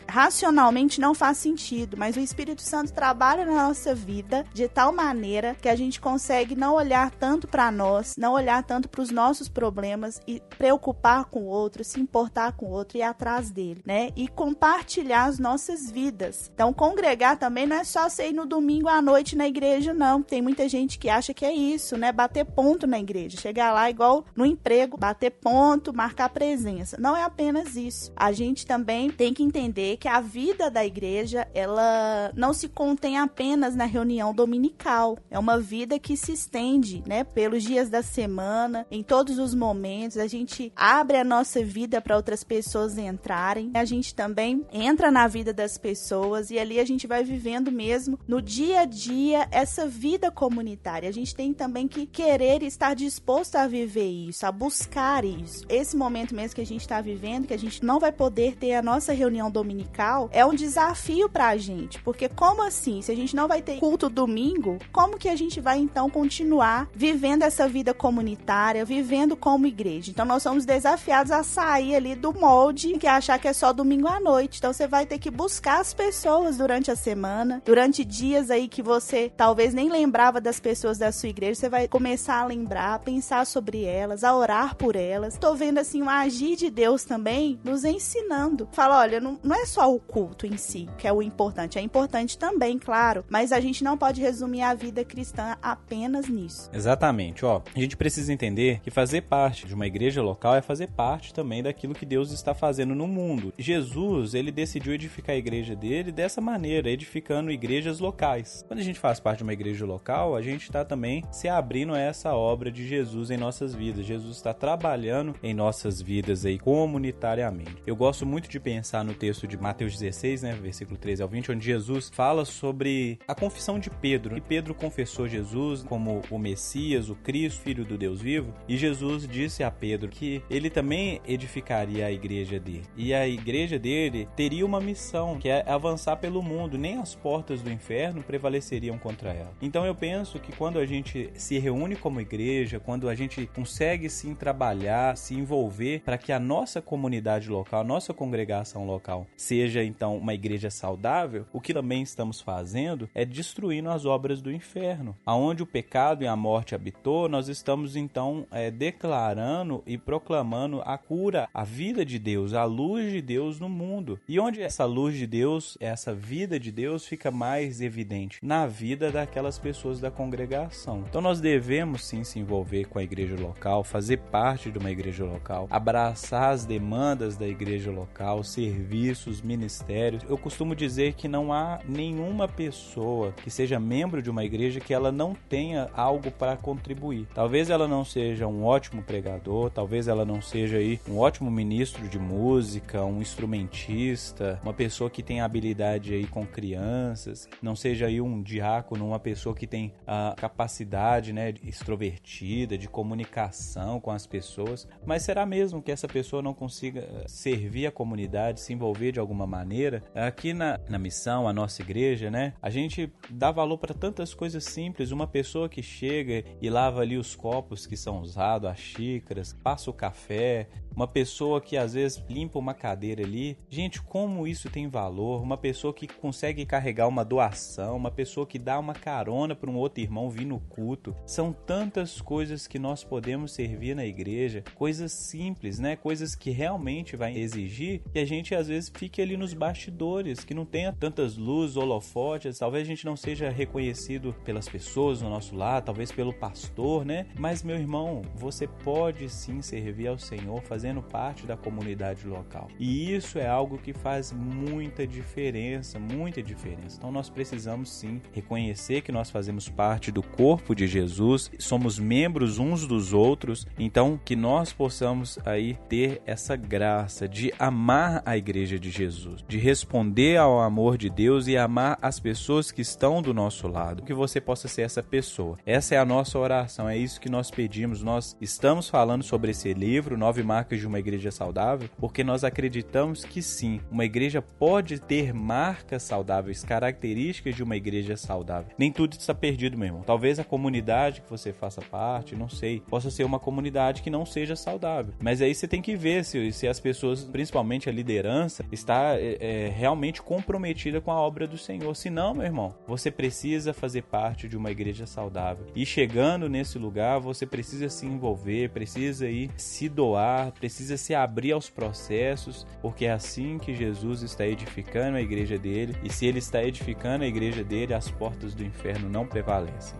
Racionalmente 0.07 0.99
não 0.99 1.13
faz 1.13 1.37
sentido, 1.37 1.97
mas 1.97 2.15
o 2.15 2.19
Espírito 2.19 2.61
Santo 2.61 2.93
trabalha 2.93 3.45
na 3.45 3.67
nossa 3.67 3.93
vida 3.93 4.45
de 4.53 4.67
tal 4.67 4.91
maneira 4.91 5.55
que 5.61 5.69
a 5.69 5.75
gente 5.75 5.99
consegue 5.99 6.55
não 6.55 6.75
olhar 6.75 7.11
tanto 7.11 7.47
para 7.47 7.71
nós, 7.71 8.15
não 8.17 8.33
olhar 8.33 8.63
tanto 8.63 8.89
para 8.89 9.01
os 9.01 9.11
nossos 9.11 9.47
problemas 9.47 10.21
e 10.27 10.41
preocupar 10.57 11.25
com 11.25 11.41
o 11.41 11.47
outro, 11.47 11.83
se 11.83 11.99
importar 11.99 12.53
com 12.53 12.67
o 12.67 12.71
outro 12.71 12.97
e 12.97 13.01
ir 13.01 13.03
atrás 13.03 13.51
dele, 13.51 13.81
né? 13.85 14.09
E 14.15 14.27
compartilhar 14.27 15.25
as 15.25 15.39
nossas 15.39 15.89
vidas. 15.89 16.49
Então, 16.53 16.73
congregar 16.73 17.37
também 17.37 17.65
não 17.65 17.77
é 17.77 17.83
só 17.83 18.07
ser 18.09 18.31
no 18.33 18.45
domingo 18.45 18.87
à 18.87 19.01
noite 19.01 19.35
na 19.35 19.47
igreja, 19.47 19.93
não. 19.93 20.21
Tem 20.21 20.41
muita 20.41 20.67
gente 20.67 20.97
que 20.97 21.09
acha 21.09 21.33
que 21.33 21.45
é 21.45 21.53
isso, 21.53 21.97
né? 21.97 22.11
Bater 22.11 22.45
ponto 22.45 22.85
na 22.85 22.99
igreja. 22.99 23.37
Chegar 23.37 23.71
lá 23.73 23.89
igual 23.89 24.25
no 24.35 24.45
emprego, 24.45 24.97
bater 24.97 25.31
ponto, 25.31 25.93
marcar 25.93 26.29
presença. 26.29 26.97
Não 26.99 27.15
é 27.15 27.23
apenas 27.23 27.75
isso. 27.75 28.11
A 28.15 28.31
gente 28.31 28.65
também 28.65 29.09
tem 29.09 29.33
que 29.33 29.38
entender 29.43 29.97
que 29.97 30.07
a 30.07 30.19
vida 30.19 30.69
da 30.69 30.85
igreja, 30.85 31.47
ela 31.53 32.31
não 32.35 32.53
se 32.53 32.67
contém 32.67 33.17
apenas 33.17 33.75
na 33.75 33.85
reunião 33.85 34.33
dominical. 34.33 35.17
É 35.29 35.37
uma 35.37 35.59
vida 35.59 35.99
que 35.99 36.15
se 36.15 36.31
estende, 36.31 37.03
né? 37.07 37.23
Pelos 37.23 37.63
dias 37.63 37.89
da 37.89 38.01
semana, 38.01 38.85
em 38.91 39.03
todos 39.03 39.37
os 39.39 39.53
momentos. 39.53 40.17
A 40.17 40.27
gente 40.27 40.71
abre 40.75 41.17
a 41.17 41.23
nossa 41.23 41.63
vida 41.63 42.01
para 42.01 42.15
outras 42.15 42.43
pessoas 42.43 42.97
entrarem. 42.97 43.71
A 43.73 43.85
gente 43.85 44.13
também 44.13 44.65
entra 44.71 45.11
na 45.11 45.27
vida 45.27 45.53
das 45.53 45.77
pessoas 45.77 46.49
e 46.49 46.59
ali 46.59 46.79
a 46.79 46.85
gente 46.85 47.07
vai 47.07 47.23
vivendo 47.23 47.71
mesmo 47.71 48.19
no 48.27 48.41
dia 48.41 48.81
a 48.81 48.85
dia 48.85 49.47
essa 49.51 49.87
vida 49.87 50.31
comunitária. 50.31 51.09
A 51.09 51.13
gente 51.13 51.35
tem 51.35 51.53
também 51.53 51.87
que 51.87 52.05
querer 52.05 52.63
estar 52.63 52.93
disposto 52.93 53.55
a 53.55 53.67
viver 53.67 54.09
isso, 54.09 54.45
a 54.45 54.51
buscar 54.51 55.23
isso. 55.23 55.65
Esse 55.69 55.95
momento 55.95 56.35
mesmo 56.35 56.55
que 56.55 56.61
a 56.61 56.65
gente 56.65 56.81
está 56.81 57.01
vivendo, 57.01 57.47
que 57.47 57.53
a 57.53 57.59
gente 57.59 57.83
não 57.83 57.99
vai 57.99 58.11
poder 58.11 58.55
ter 58.55 58.73
a 58.73 58.81
nossa 58.81 59.13
reunião 59.13 59.28
dominical, 59.51 60.29
é 60.31 60.45
um 60.45 60.53
desafio 60.53 61.29
para 61.29 61.49
a 61.49 61.57
gente. 61.57 62.01
Porque 62.01 62.29
como 62.29 62.63
assim? 62.63 63.01
Se 63.01 63.11
a 63.11 63.15
gente 63.15 63.35
não 63.35 63.47
vai 63.47 63.61
ter 63.61 63.79
culto 63.79 64.09
domingo, 64.09 64.77
como 64.91 65.17
que 65.17 65.29
a 65.29 65.35
gente 65.35 65.59
vai 65.59 65.77
então 65.77 66.09
continuar 66.09 66.87
vivendo 66.93 67.43
essa 67.43 67.67
vida 67.67 67.93
comunitária, 67.93 68.85
vivendo 68.85 69.35
como 69.35 69.67
igreja? 69.67 70.11
Então 70.11 70.25
nós 70.25 70.43
somos 70.43 70.65
desafiados 70.65 71.31
a 71.31 71.43
sair 71.43 71.95
ali 71.95 72.15
do 72.15 72.33
molde 72.33 72.97
que 72.97 73.07
achar 73.07 73.39
que 73.39 73.47
é 73.47 73.53
só 73.53 73.71
domingo 73.73 74.07
à 74.07 74.19
noite. 74.19 74.57
Então 74.57 74.73
você 74.73 74.87
vai 74.87 75.05
ter 75.05 75.17
que 75.17 75.29
buscar 75.29 75.79
as 75.79 75.93
pessoas 75.93 76.57
durante 76.57 76.91
a 76.91 76.95
semana, 76.95 77.61
durante 77.65 78.03
dias 78.03 78.51
aí 78.51 78.67
que 78.67 78.81
você 78.81 79.31
talvez 79.35 79.73
nem 79.73 79.89
lembrava 79.89 80.41
das 80.41 80.59
pessoas 80.59 80.97
da 80.97 81.11
sua 81.11 81.29
igreja, 81.29 81.55
você 81.55 81.69
vai 81.69 81.87
começar 81.87 82.41
a 82.41 82.45
lembrar, 82.45 82.95
a 82.95 82.99
pensar 82.99 83.45
sobre 83.45 83.83
elas, 83.83 84.23
a 84.23 84.35
orar 84.35 84.75
por 84.75 84.95
elas. 84.95 85.37
Tô 85.37 85.55
vendo 85.55 85.79
assim 85.79 86.01
um 86.01 86.09
agir 86.09 86.55
de 86.55 86.69
Deus 86.69 87.03
também 87.03 87.59
nos 87.63 87.83
ensinando. 87.83 88.67
Fala, 88.71 88.99
olha, 88.99 89.18
não, 89.19 89.39
não 89.43 89.55
é 89.55 89.65
só 89.65 89.93
o 89.93 89.99
culto 89.99 90.45
em 90.45 90.57
si 90.57 90.87
que 90.97 91.07
é 91.07 91.13
o 91.13 91.21
importante, 91.21 91.77
é 91.77 91.81
importante 91.81 92.37
também, 92.37 92.77
claro, 92.77 93.23
mas 93.29 93.51
a 93.51 93.59
gente 93.59 93.83
não 93.83 93.97
pode 93.97 94.21
resumir 94.21 94.61
a 94.61 94.73
vida 94.73 95.03
cristã 95.03 95.57
apenas 95.61 96.27
nisso. 96.27 96.69
Exatamente, 96.73 97.45
ó. 97.45 97.61
A 97.75 97.79
gente 97.79 97.97
precisa 97.97 98.31
entender 98.31 98.79
que 98.81 98.91
fazer 98.91 99.21
parte 99.21 99.65
de 99.65 99.73
uma 99.73 99.87
igreja 99.87 100.21
local 100.21 100.55
é 100.55 100.61
fazer 100.61 100.89
parte 100.91 101.33
também 101.33 101.63
daquilo 101.63 101.95
que 101.95 102.05
Deus 102.05 102.31
está 102.31 102.53
fazendo 102.53 102.93
no 102.93 103.07
mundo. 103.07 103.53
Jesus, 103.57 104.33
ele 104.33 104.51
decidiu 104.51 104.93
edificar 104.93 105.35
a 105.35 105.39
igreja 105.39 105.75
dele 105.75 106.11
dessa 106.11 106.41
maneira, 106.41 106.89
edificando 106.89 107.51
igrejas 107.51 107.99
locais. 107.99 108.63
Quando 108.67 108.79
a 108.79 108.83
gente 108.83 108.99
faz 108.99 109.19
parte 109.19 109.39
de 109.39 109.43
uma 109.43 109.53
igreja 109.53 109.85
local, 109.85 110.35
a 110.35 110.41
gente 110.41 110.63
está 110.63 110.83
também 110.83 111.23
se 111.31 111.47
abrindo 111.47 111.93
a 111.93 111.99
essa 111.99 112.33
obra 112.33 112.71
de 112.71 112.87
Jesus 112.87 113.31
em 113.31 113.37
nossas 113.37 113.73
vidas. 113.73 114.05
Jesus 114.05 114.37
está 114.37 114.53
trabalhando 114.53 115.35
em 115.41 115.53
nossas 115.53 116.01
vidas 116.01 116.45
aí 116.45 116.59
comunitariamente. 116.59 117.81
Eu 117.85 117.95
gosto 117.95 118.25
muito 118.25 118.49
de 118.49 118.59
pensar 118.59 119.03
no 119.09 119.15
texto 119.15 119.47
de 119.47 119.57
Mateus 119.57 119.97
16, 119.97 120.43
né, 120.43 120.53
versículo 120.53 120.95
13 120.95 121.23
ao 121.23 121.27
20, 121.27 121.51
onde 121.51 121.65
Jesus 121.65 122.11
fala 122.13 122.45
sobre 122.45 123.17
a 123.27 123.33
confissão 123.33 123.79
de 123.79 123.89
Pedro. 123.89 124.37
E 124.37 124.41
Pedro 124.41 124.75
confessou 124.75 125.27
Jesus 125.27 125.81
como 125.81 126.21
o 126.29 126.37
Messias, 126.37 127.09
o 127.09 127.15
Cristo, 127.15 127.61
filho 127.61 127.83
do 127.83 127.97
Deus 127.97 128.21
vivo, 128.21 128.53
e 128.67 128.77
Jesus 128.77 129.27
disse 129.27 129.63
a 129.63 129.71
Pedro 129.71 130.09
que 130.09 130.43
ele 130.49 130.69
também 130.69 131.19
edificaria 131.27 132.05
a 132.05 132.11
igreja 132.11 132.59
dele. 132.59 132.83
E 132.95 133.13
a 133.13 133.27
igreja 133.27 133.79
dele 133.79 134.27
teria 134.35 134.65
uma 134.65 134.79
missão, 134.79 135.39
que 135.39 135.49
é 135.49 135.63
avançar 135.67 136.17
pelo 136.17 136.43
mundo, 136.43 136.77
nem 136.77 136.99
as 136.99 137.15
portas 137.15 137.63
do 137.63 137.71
inferno 137.71 138.21
prevaleceriam 138.21 138.99
contra 138.99 139.31
ela. 139.33 139.53
Então 139.59 139.85
eu 139.85 139.95
penso 139.95 140.39
que 140.39 140.55
quando 140.55 140.77
a 140.77 140.85
gente 140.85 141.31
se 141.33 141.57
reúne 141.57 141.95
como 141.95 142.21
igreja, 142.21 142.79
quando 142.79 143.09
a 143.09 143.15
gente 143.15 143.47
consegue 143.55 144.07
sim 144.07 144.35
trabalhar, 144.35 145.17
se 145.17 145.33
envolver 145.33 146.03
para 146.05 146.17
que 146.17 146.31
a 146.31 146.39
nossa 146.39 146.79
comunidade 146.79 147.49
local, 147.49 147.81
a 147.81 147.83
nossa 147.83 148.13
congregação 148.13 148.85
local 148.89 149.27
seja 149.35 149.83
então 149.83 150.17
uma 150.17 150.33
igreja 150.33 150.69
saudável, 150.69 151.45
o 151.53 151.61
que 151.61 151.73
também 151.73 152.01
estamos 152.01 152.41
fazendo 152.41 153.09
é 153.13 153.25
destruindo 153.25 153.89
as 153.89 154.05
obras 154.05 154.41
do 154.41 154.51
inferno. 154.51 155.15
Aonde 155.25 155.63
o 155.63 155.67
pecado 155.67 156.23
e 156.23 156.27
a 156.27 156.35
morte 156.35 156.75
habitou, 156.75 157.29
nós 157.29 157.47
estamos 157.47 157.95
então 157.95 158.45
é, 158.51 158.69
declarando 158.69 159.83
e 159.85 159.97
proclamando 159.97 160.81
a 160.85 160.97
cura, 160.97 161.47
a 161.53 161.63
vida 161.63 162.05
de 162.05 162.19
Deus, 162.19 162.53
a 162.53 162.63
luz 162.65 163.11
de 163.11 163.21
Deus 163.21 163.59
no 163.59 163.69
mundo. 163.69 164.19
E 164.27 164.39
onde 164.39 164.61
essa 164.61 164.85
luz 164.85 165.15
de 165.15 165.27
Deus, 165.27 165.77
essa 165.79 166.13
vida 166.13 166.59
de 166.59 166.71
Deus 166.71 167.05
fica 167.05 167.31
mais 167.31 167.81
evidente 167.81 168.39
na 168.41 168.67
vida 168.67 169.11
daquelas 169.11 169.57
pessoas 169.57 169.99
da 169.99 170.11
congregação. 170.11 171.03
Então 171.07 171.21
nós 171.21 171.39
devemos 171.39 172.05
sim 172.05 172.23
se 172.23 172.39
envolver 172.39 172.85
com 172.85 172.99
a 172.99 173.03
igreja 173.03 173.35
local, 173.39 173.83
fazer 173.83 174.17
parte 174.17 174.71
de 174.71 174.77
uma 174.77 174.91
igreja 174.91 175.23
local, 175.23 175.67
abraçar 175.69 176.51
as 176.51 176.65
demandas 176.65 177.37
da 177.37 177.47
igreja 177.47 177.91
local, 177.91 178.43
serviços, 178.79 179.41
ministérios. 179.41 180.23
Eu 180.29 180.37
costumo 180.37 180.73
dizer 180.73 181.13
que 181.13 181.27
não 181.27 181.51
há 181.51 181.79
nenhuma 181.85 182.47
pessoa 182.47 183.33
que 183.43 183.51
seja 183.51 183.77
membro 183.77 184.21
de 184.21 184.29
uma 184.29 184.45
igreja 184.45 184.79
que 184.79 184.93
ela 184.93 185.11
não 185.11 185.35
tenha 185.49 185.89
algo 185.93 186.31
para 186.31 186.55
contribuir. 186.55 187.27
Talvez 187.33 187.69
ela 187.69 187.87
não 187.87 188.05
seja 188.05 188.47
um 188.47 188.63
ótimo 188.63 189.03
pregador, 189.03 189.69
talvez 189.69 190.07
ela 190.07 190.23
não 190.23 190.41
seja 190.41 190.77
aí 190.77 190.99
um 191.09 191.17
ótimo 191.17 191.51
ministro 191.51 192.07
de 192.07 192.17
música, 192.17 193.03
um 193.03 193.21
instrumentista, 193.21 194.59
uma 194.63 194.73
pessoa 194.73 195.09
que 195.09 195.21
tem 195.21 195.41
habilidade 195.41 196.13
aí 196.13 196.25
com 196.25 196.45
crianças, 196.45 197.49
não 197.61 197.75
seja 197.75 198.05
aí 198.05 198.21
um 198.21 198.41
diácono, 198.41 199.05
uma 199.05 199.19
pessoa 199.19 199.53
que 199.53 199.67
tem 199.67 199.93
a 200.07 200.35
capacidade, 200.37 201.33
né, 201.33 201.53
extrovertida, 201.63 202.77
de 202.77 202.87
comunicação 202.87 203.99
com 203.99 204.11
as 204.11 204.25
pessoas, 204.25 204.87
mas 205.05 205.23
será 205.23 205.45
mesmo 205.45 205.81
que 205.81 205.91
essa 205.91 206.07
pessoa 206.07 206.41
não 206.41 206.53
consiga 206.53 207.01
eh, 207.01 207.25
servir 207.27 207.87
a 207.87 207.91
comunidade, 207.91 208.61
se 208.69 208.73
envolver 208.73 209.11
de 209.11 209.19
alguma 209.19 209.47
maneira? 209.47 210.03
Aqui 210.13 210.53
na, 210.53 210.79
na 210.87 210.99
missão, 210.99 211.47
a 211.47 211.53
nossa 211.53 211.81
igreja, 211.81 212.29
né, 212.29 212.53
a 212.61 212.69
gente 212.69 213.11
dá 213.29 213.51
valor 213.51 213.79
para 213.79 213.95
tantas 213.95 214.33
coisas 214.33 214.63
simples, 214.63 215.11
uma 215.11 215.25
pessoa 215.25 215.67
que 215.67 215.81
chega 215.81 216.43
e 216.61 216.69
lava 216.69 217.01
ali 217.01 217.17
os 217.17 217.35
copos 217.35 217.87
que 217.87 217.97
são 217.97 218.21
usados, 218.21 218.69
as 218.69 218.79
xícaras, 218.79 219.53
passa 219.53 219.89
o 219.89 219.93
café, 219.93 220.67
uma 220.99 221.07
pessoa 221.07 221.61
que 221.61 221.77
às 221.77 221.93
vezes 221.93 222.21
limpa 222.29 222.59
uma 222.59 222.73
cadeira 222.73 223.23
ali. 223.23 223.57
Gente, 223.69 224.01
como 224.01 224.45
isso 224.45 224.69
tem 224.69 224.89
valor? 224.89 225.41
Uma 225.41 225.55
pessoa 225.55 225.93
que 225.93 226.05
consegue 226.05 226.65
carregar 226.65 227.07
uma 227.07 227.23
doação, 227.23 227.95
uma 227.95 228.11
pessoa 228.11 228.45
que 228.45 228.59
dá 228.59 228.77
uma 228.77 228.93
carona 228.93 229.55
para 229.55 229.69
um 229.69 229.77
outro 229.77 230.01
irmão 230.01 230.29
vir 230.29 230.43
no 230.43 230.59
culto. 230.59 231.15
São 231.25 231.53
tantas 231.53 232.19
coisas 232.19 232.67
que 232.67 232.77
nós 232.77 233.01
podemos 233.01 233.53
servir 233.53 233.95
na 233.95 234.05
igreja, 234.05 234.61
coisas 234.75 235.13
simples, 235.13 235.79
né? 235.79 235.95
Coisas 235.95 236.35
que 236.35 236.49
realmente 236.49 237.15
vai 237.15 237.33
exigir 237.33 238.01
que 238.11 238.19
a 238.19 238.25
gente 238.25 238.53
às 238.53 238.67
vezes 238.67 238.91
fique 238.93 239.21
ali 239.21 239.37
nos 239.37 239.53
bastidores, 239.53 240.43
que 240.43 240.53
não 240.53 240.65
tenha 240.65 240.91
tantas 240.91 241.37
luzes, 241.37 241.77
holofotes, 241.77 242.59
talvez 242.59 242.83
a 242.83 242.91
gente 242.91 243.05
não 243.05 243.15
seja 243.15 243.49
reconhecido 243.49 244.35
pelas 244.43 244.67
pessoas 244.67 245.21
no 245.21 245.29
nosso 245.29 245.55
lado, 245.55 245.85
talvez 245.85 246.11
pelo 246.11 246.33
pastor, 246.33 247.05
né? 247.05 247.27
Mas 247.39 247.63
meu 247.63 247.77
irmão, 247.77 248.21
você 248.35 248.67
pode 248.67 249.29
sim 249.29 249.61
servir 249.61 250.07
ao 250.07 250.19
Senhor 250.19 250.61
fazendo 250.63 250.88
fazendo 250.89 251.03
parte 251.03 251.45
da 251.45 251.55
comunidade 251.55 252.25
local. 252.25 252.67
E 252.79 253.13
isso 253.13 253.37
é 253.37 253.47
algo 253.47 253.77
que 253.77 253.93
faz 253.93 254.31
muita 254.31 255.05
diferença, 255.05 255.99
muita 255.99 256.41
diferença. 256.41 256.97
Então 256.97 257.11
nós 257.11 257.29
precisamos 257.29 257.91
sim 257.91 258.19
reconhecer 258.31 259.01
que 259.01 259.11
nós 259.11 259.29
fazemos 259.29 259.69
parte 259.69 260.11
do 260.11 260.23
corpo 260.23 260.73
de 260.73 260.87
Jesus, 260.87 261.51
somos 261.59 261.99
membros 261.99 262.57
uns 262.57 262.87
dos 262.87 263.13
outros, 263.13 263.67
então 263.77 264.19
que 264.23 264.35
nós 264.35 264.73
possamos 264.73 265.37
aí 265.45 265.77
ter 265.87 266.21
essa 266.25 266.55
graça 266.55 267.27
de 267.27 267.53
amar 267.59 268.23
a 268.25 268.35
igreja 268.35 268.79
de 268.79 268.89
Jesus, 268.89 269.43
de 269.47 269.59
responder 269.59 270.37
ao 270.37 270.59
amor 270.59 270.97
de 270.97 271.09
Deus 271.09 271.47
e 271.47 271.55
amar 271.55 271.99
as 272.01 272.19
pessoas 272.19 272.71
que 272.71 272.81
estão 272.81 273.21
do 273.21 273.33
nosso 273.33 273.67
lado, 273.67 274.03
que 274.03 274.13
você 274.13 274.41
possa 274.41 274.67
ser 274.67 274.81
essa 274.81 275.03
pessoa. 275.03 275.57
Essa 275.65 275.95
é 275.95 275.97
a 275.99 276.05
nossa 276.05 276.39
oração, 276.39 276.89
é 276.89 276.97
isso 276.97 277.21
que 277.21 277.29
nós 277.29 277.51
pedimos. 277.51 278.01
Nós 278.01 278.35
estamos 278.41 278.89
falando 278.89 279.23
sobre 279.23 279.51
esse 279.51 279.71
livro, 279.73 280.17
Nove 280.17 280.41
Marcas 280.41 280.78
de 280.79 280.87
uma 280.87 280.99
igreja 280.99 281.31
saudável, 281.31 281.89
porque 281.97 282.23
nós 282.23 282.43
acreditamos 282.43 283.23
que 283.23 283.41
sim, 283.41 283.79
uma 283.91 284.05
igreja 284.05 284.41
pode 284.41 284.99
ter 284.99 285.33
marcas 285.33 286.03
saudáveis, 286.03 286.63
características 286.63 287.55
de 287.55 287.63
uma 287.63 287.75
igreja 287.75 288.15
saudável. 288.17 288.71
Nem 288.77 288.91
tudo 288.91 289.13
está 289.13 289.33
perdido, 289.33 289.77
meu 289.77 289.87
irmão. 289.87 290.03
Talvez 290.05 290.39
a 290.39 290.43
comunidade 290.43 291.21
que 291.21 291.29
você 291.29 291.51
faça 291.53 291.81
parte, 291.81 292.35
não 292.35 292.49
sei, 292.49 292.81
possa 292.87 293.11
ser 293.11 293.23
uma 293.23 293.39
comunidade 293.39 294.01
que 294.01 294.09
não 294.09 294.25
seja 294.25 294.55
saudável. 294.55 295.13
Mas 295.21 295.41
aí 295.41 295.53
você 295.53 295.67
tem 295.67 295.81
que 295.81 295.95
ver 295.95 296.23
se, 296.25 296.51
se 296.51 296.67
as 296.67 296.79
pessoas, 296.79 297.23
principalmente 297.23 297.89
a 297.89 297.91
liderança, 297.91 298.65
está 298.71 299.15
é, 299.15 299.37
é, 299.39 299.69
realmente 299.69 300.21
comprometida 300.21 301.01
com 301.01 301.11
a 301.11 301.19
obra 301.19 301.47
do 301.47 301.57
Senhor. 301.57 301.95
Se 301.95 302.09
não, 302.09 302.33
meu 302.33 302.45
irmão, 302.45 302.73
você 302.87 303.11
precisa 303.11 303.73
fazer 303.73 304.03
parte 304.03 304.47
de 304.47 304.57
uma 304.57 304.71
igreja 304.71 305.05
saudável. 305.05 305.65
E 305.75 305.85
chegando 305.85 306.49
nesse 306.49 306.77
lugar, 306.77 307.19
você 307.19 307.45
precisa 307.45 307.89
se 307.89 308.05
envolver, 308.05 308.69
precisa 308.69 309.27
ir 309.29 309.49
se 309.57 309.89
doar, 309.89 310.51
precisa 310.59 310.97
se 310.97 311.15
abrir 311.15 311.53
aos 311.53 311.69
processos, 311.69 312.67
porque 312.81 313.05
é 313.05 313.11
assim 313.11 313.57
que 313.57 313.73
Jesus 313.73 314.21
está 314.21 314.45
edificando 314.45 315.17
a 315.17 315.21
igreja 315.21 315.57
dele, 315.57 315.95
e 316.03 316.11
se 316.11 316.25
ele 316.25 316.39
está 316.39 316.63
edificando 316.63 317.23
a 317.23 317.27
igreja 317.27 317.63
dele, 317.63 317.93
as 317.93 318.11
portas 318.11 318.53
do 318.53 318.63
inferno 318.63 319.09
não 319.09 319.25
prevalecem. 319.25 319.97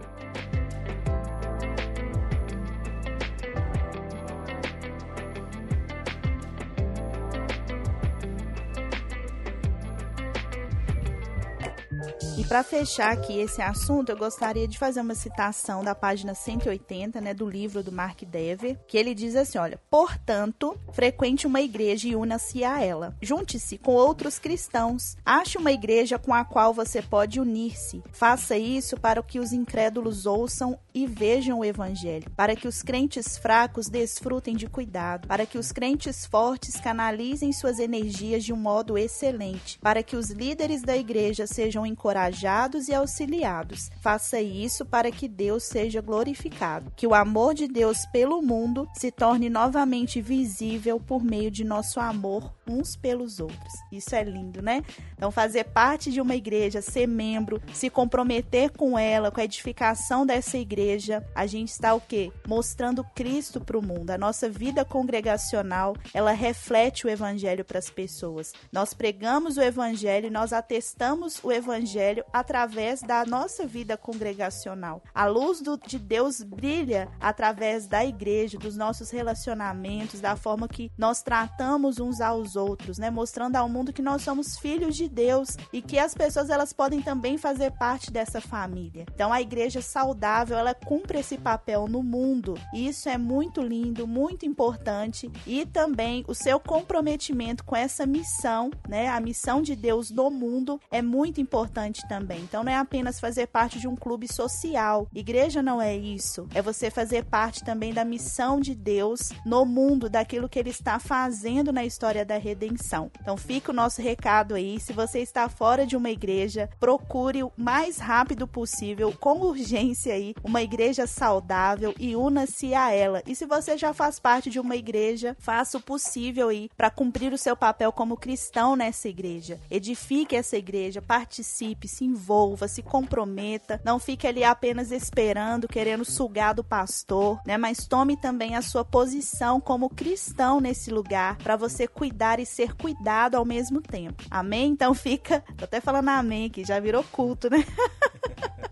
Para 12.45 12.63
fechar 12.63 13.12
aqui 13.12 13.38
esse 13.39 13.62
assunto, 13.62 14.10
eu 14.10 14.17
gostaria 14.17 14.67
de 14.67 14.78
fazer 14.78 15.02
uma 15.02 15.15
citação 15.15 15.84
da 15.84 15.93
página 15.93 16.34
180, 16.34 17.19
né, 17.19 17.34
do 17.34 17.49
livro 17.49 17.84
do 17.84 17.91
Mark 17.91 18.21
Dever, 18.23 18.78
que 18.88 18.97
ele 18.97 19.13
diz 19.13 19.36
assim, 19.36 19.58
olha: 19.58 19.80
"Portanto, 19.89 20.80
frequente 20.93 21.45
uma 21.45 21.60
igreja 21.60 22.08
e 22.08 22.15
una-se 22.15 22.63
a 22.63 22.82
ela. 22.82 23.15
Junte-se 23.21 23.78
com 23.78 23.93
outros 23.93 24.39
cristãos. 24.39 25.17
Ache 25.25 25.58
uma 25.58 25.71
igreja 25.71 26.17
com 26.17 26.34
a 26.34 26.45
qual 26.45 26.73
você 26.73 27.02
pode 27.02 27.39
unir-se. 27.39 28.02
Faça 28.12 28.58
isso 28.58 28.95
para 28.97 29.21
que 29.23 29.39
os 29.39 29.52
incrédulos 29.52 30.25
ouçam 30.25 30.80
e 30.93 31.06
vejam 31.06 31.60
o 31.60 31.65
evangelho, 31.65 32.30
para 32.36 32.56
que 32.56 32.67
os 32.67 32.82
crentes 32.82 33.38
fracos 33.38 33.89
desfrutem 33.89 34.56
de 34.56 34.67
cuidado, 34.67 35.28
para 35.28 35.45
que 35.45 35.58
os 35.58 35.71
crentes 35.71 36.25
fortes 36.25 36.80
canalizem 36.80 37.52
suas 37.52 37.80
energias 37.80 38.43
de 38.43 38.54
um 38.54 38.58
modo 38.58 38.97
excelente, 38.97 39.78
para 39.80 40.02
que 40.04 40.15
os 40.15 40.30
líderes 40.30 40.82
da 40.82 40.95
igreja 40.95 41.45
sejam 41.45 41.86
encorajados 41.86 42.29
encorajados 42.30 42.88
e 42.88 42.94
auxiliados. 42.94 43.89
Faça 44.02 44.39
isso 44.39 44.86
para 44.86 45.12
que 45.12 45.28
Deus 45.28 45.63
seja 45.63 46.02
glorificado, 46.02 46.92
que 46.96 47.08
o 47.08 47.13
amor 47.13 47.54
de 47.54 47.68
Deus 47.68 48.06
pelo 48.12 48.42
mundo 48.42 48.88
se 48.94 49.12
torne 49.12 49.50
novamente 49.50 50.22
visível 50.22 51.00
por 51.00 51.24
meio 51.24 51.50
de 51.50 51.63
nosso 51.63 52.00
amor 52.00 52.54
uns 52.69 52.95
pelos 52.95 53.39
outros. 53.39 53.73
Isso 53.91 54.15
é 54.15 54.23
lindo, 54.23 54.62
né? 54.62 54.84
Então, 55.13 55.32
fazer 55.32 55.65
parte 55.65 56.12
de 56.12 56.21
uma 56.21 56.36
igreja, 56.36 56.82
ser 56.82 57.08
membro, 57.08 57.62
se 57.73 57.89
comprometer 57.89 58.69
com 58.71 58.97
ela, 58.97 59.32
com 59.32 59.41
a 59.41 59.43
edificação 59.43 60.25
dessa 60.25 60.58
igreja, 60.58 61.25
a 61.34 61.45
gente 61.45 61.69
está 61.69 61.93
o 61.93 62.01
quê? 62.01 62.32
Mostrando 62.47 63.03
Cristo 63.15 63.60
para 63.60 63.77
o 63.77 63.86
mundo. 63.86 64.12
A 64.12 64.17
nossa 64.17 64.49
vida 64.49 64.86
congregacional, 64.86 65.95
ela 66.13 66.32
reflete 66.32 67.05
o 67.05 67.10
evangelho 67.10 67.65
para 67.65 67.79
as 67.79 67.89
pessoas. 67.89 68.53
Nós 68.71 68.93
pregamos 68.93 69.58
o 69.58 69.62
evangelho, 69.62 70.32
nós 70.32 70.53
atestamos 70.53 71.39
o 71.43 71.51
evangelho 71.51 72.23
através 72.32 73.01
da 73.01 73.25
nossa 73.25 73.65
vida 73.65 73.97
congregacional. 73.97 75.01
A 75.13 75.25
luz 75.25 75.62
do, 75.62 75.77
de 75.77 75.97
Deus 75.97 76.41
brilha 76.41 77.10
através 77.19 77.88
da 77.88 78.05
igreja, 78.05 78.58
dos 78.58 78.75
nossos 78.75 79.10
relacionamentos, 79.10 80.19
da 80.19 80.36
forma 80.36 80.67
que 80.67 80.91
nós 80.97 81.21
tratamos 81.21 81.99
uns 81.99 82.21
aos 82.21 82.55
outros, 82.55 82.59
né? 82.98 83.10
Mostrando 83.10 83.56
ao 83.56 83.69
mundo 83.69 83.93
que 83.93 84.02
nós 84.02 84.22
somos 84.22 84.58
filhos 84.58 84.95
de 84.95 85.08
Deus 85.08 85.58
e 85.72 85.82
que 85.82 85.98
as 85.98 86.13
pessoas 86.13 86.50
elas 86.50 86.74
podem 86.74 87.02
também 87.02 87.38
fazer 87.38 87.72
parte 87.72 88.12
dessa 88.12 88.41
família. 88.41 89.06
Então 89.13 89.32
a 89.32 89.41
igreja 89.41 89.82
saudável, 89.82 90.58
ela 90.58 90.74
cumpre 90.74 91.19
esse 91.19 91.38
papel 91.38 91.88
no 91.88 92.04
mundo. 92.04 92.56
E 92.74 92.88
isso 92.88 93.10
é 93.10 93.17
muito 93.17 93.62
lindo, 93.62 94.08
muito 94.08 94.45
importante 94.45 95.32
e 95.45 95.65
também 95.65 96.24
o 96.28 96.34
seu 96.34 96.60
comprometimento 96.60 97.63
com 97.63 97.76
essa 97.76 98.06
missão, 98.06 98.72
né? 98.88 99.08
A 99.08 99.19
missão 99.19 99.62
de 99.62 99.76
Deus 99.76 100.10
no 100.12 100.30
mundo 100.30 100.80
é 100.91 101.02
muito 101.02 101.41
importante 101.41 102.08
também. 102.08 102.41
Então 102.41 102.63
não 102.63 102.72
é 102.72 102.78
apenas 102.78 103.19
fazer 103.19 103.48
parte 103.48 103.80
de 103.80 103.88
um 103.88 103.95
clube 103.95 104.28
social. 104.32 105.08
Igreja 105.13 105.62
não 105.62 105.82
é 105.82 105.95
isso. 105.95 106.48
É 106.54 106.62
você 106.62 106.89
fazer 106.89 107.26
parte 107.26 107.63
também 107.63 107.93
da 107.93 108.06
missão 108.06 108.60
de 108.60 108.76
Deus 108.76 109.30
no 109.45 109.65
mundo, 109.65 110.10
daquilo 110.10 110.50
que 110.50 110.60
ele 110.60 110.69
está 110.69 111.00
fazendo 111.00 111.72
na 111.72 111.86
história 111.86 112.26
da 112.26 112.38
redenção. 112.49 113.12
Então 113.21 113.38
fica 113.38 113.71
o 113.71 113.75
nosso 113.75 114.01
recado 114.01 114.55
aí. 114.55 114.79
Se 114.79 114.93
você 114.93 115.19
está 115.19 115.47
fora 115.47 115.85
de 115.85 115.95
uma 115.95 116.09
igreja, 116.09 116.69
procure 116.79 117.43
o 117.43 117.51
mais 117.55 117.97
rápido 117.97 118.47
possível, 118.47 119.13
com 119.19 119.39
urgência 119.41 120.13
aí, 120.13 120.33
uma 120.43 120.62
igreja 120.62 121.05
saudável 121.05 121.93
e 121.99 122.15
una-se 122.15 122.73
a 122.73 122.91
ela. 122.91 123.21
E 123.25 123.35
se 123.35 123.45
você 123.45 123.77
já 123.77 123.93
faz 123.93 124.19
parte 124.19 124.49
de 124.49 124.59
uma 124.59 124.75
igreja, 124.75 125.35
faça 125.39 125.77
o 125.77 125.81
possível 125.81 126.49
aí 126.49 126.69
para 126.75 126.89
cumprir 126.89 127.33
o 127.33 127.38
seu 127.38 127.55
papel 127.55 127.91
como 127.91 128.17
cristão 128.17 128.75
nessa 128.75 129.07
igreja. 129.07 129.59
Edifique 129.69 130.35
essa 130.35 130.57
igreja, 130.57 131.01
participe, 131.01 131.88
se 131.88 132.05
envolva, 132.05 132.67
se 132.67 132.81
comprometa, 132.81 133.79
não 133.83 133.99
fique 133.99 134.27
ali 134.27 134.43
apenas 134.43 134.91
esperando, 134.91 135.67
querendo 135.67 136.03
sugar 136.03 136.53
do 136.53 136.63
pastor, 136.63 137.39
né? 137.45 137.57
Mas 137.57 137.85
tome 137.88 138.17
também 138.17 138.56
a 138.56 138.62
sua 138.62 138.83
posição 138.83 139.62
como 139.62 139.89
cristão 139.89 140.60
nesse 140.60 140.91
lugar 140.91 141.37
para 141.37 141.56
você 141.56 141.87
cuidar 141.87 142.38
e 142.40 142.46
ser 142.46 142.75
cuidado 142.75 143.35
ao 143.35 143.46
mesmo 143.46 143.81
tempo. 143.81 144.23
Amém? 144.29 144.71
Então 144.71 144.94
fica, 144.94 145.44
tô 145.58 145.65
até 145.65 145.81
falando 145.81 146.10
amém 146.10 146.50
que 146.50 146.63
já 146.63 146.79
virou 146.79 147.04
culto, 147.04 147.50
né? 147.50 147.65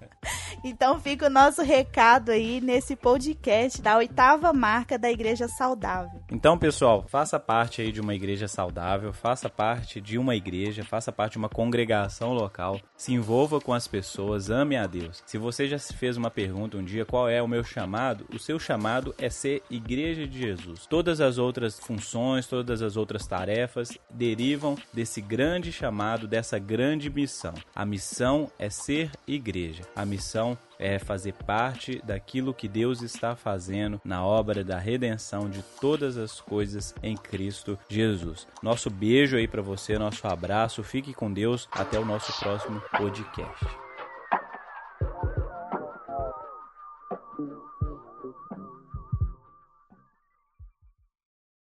Então 0.64 1.00
fica 1.00 1.28
o 1.28 1.30
nosso 1.30 1.62
recado 1.62 2.32
aí 2.32 2.60
nesse 2.60 2.96
podcast 2.96 3.82
da 3.82 3.98
oitava 3.98 4.52
marca 4.52 4.98
da 4.98 5.12
Igreja 5.12 5.48
Saudável. 5.48 6.20
Então, 6.32 6.58
pessoal, 6.58 7.06
faça 7.08 7.40
parte 7.40 7.82
aí 7.82 7.92
de 7.92 8.02
uma 8.02 8.14
igreja 8.14 8.48
saudável, 8.48 9.14
faça 9.14 9.50
parte 9.50 10.02
de 10.02 10.18
uma 10.18 10.36
igreja, 10.36 10.84
faça 10.84 11.12
parte 11.12 11.34
de 11.34 11.38
uma 11.38 11.50
congregação 11.50 12.34
local, 12.34 12.80
se 12.96 13.14
envolva 13.14 13.62
com 13.62 13.74
as 13.74 13.88
pessoas, 13.88 14.50
ame 14.50 14.76
a 14.76 14.86
Deus. 14.86 15.24
Se 15.26 15.38
você 15.38 15.68
já 15.68 15.78
se 15.78 15.94
fez 15.94 16.18
uma 16.18 16.30
pergunta 16.30 16.78
um 16.78 16.84
dia, 16.84 17.06
qual 17.06 17.30
é 17.30 17.42
o 17.42 17.48
meu 17.48 17.64
chamado? 17.64 18.26
O 18.34 18.40
seu 18.40 18.60
chamado 18.60 19.16
é 19.18 19.30
ser 19.30 19.64
igreja 19.70 20.28
de 20.28 20.40
Jesus. 20.40 20.86
Todas 20.86 21.22
as 21.22 21.38
outras 21.38 21.80
funções, 21.80 22.48
todas 22.48 22.82
as 22.82 22.98
outras 22.98 23.26
tarefas 23.26 23.98
derivam 24.10 24.76
desse 24.94 25.22
grande 25.22 25.72
chamado, 25.72 26.28
dessa 26.28 26.60
grande 26.60 27.10
missão. 27.10 27.54
A 27.76 27.86
missão 27.86 28.52
é 28.60 28.70
ser 28.70 29.12
igreja. 29.28 29.84
A 29.96 30.06
missão 30.06 30.57
é 30.80 31.00
fazer 31.00 31.34
parte 31.34 32.02
daquilo 32.04 32.54
que 32.54 32.68
Deus 32.68 33.02
está 33.02 33.36
fazendo 33.36 34.02
na 34.04 34.26
obra 34.26 34.64
da 34.64 34.78
redenção 34.78 35.50
de 35.50 35.62
todas 35.80 36.18
as 36.18 36.40
coisas 36.40 36.94
em 37.02 37.16
Cristo 37.16 37.78
Jesus. 37.90 38.48
Nosso 38.62 38.90
beijo 38.90 39.38
aí 39.38 39.48
para 39.48 39.62
você, 39.62 39.98
nosso 39.98 40.28
abraço. 40.28 40.84
Fique 40.84 41.14
com 41.14 41.32
Deus. 41.32 41.68
Até 41.72 42.00
o 42.00 42.06
nosso 42.06 42.38
próximo 42.40 42.82
podcast. 42.92 43.66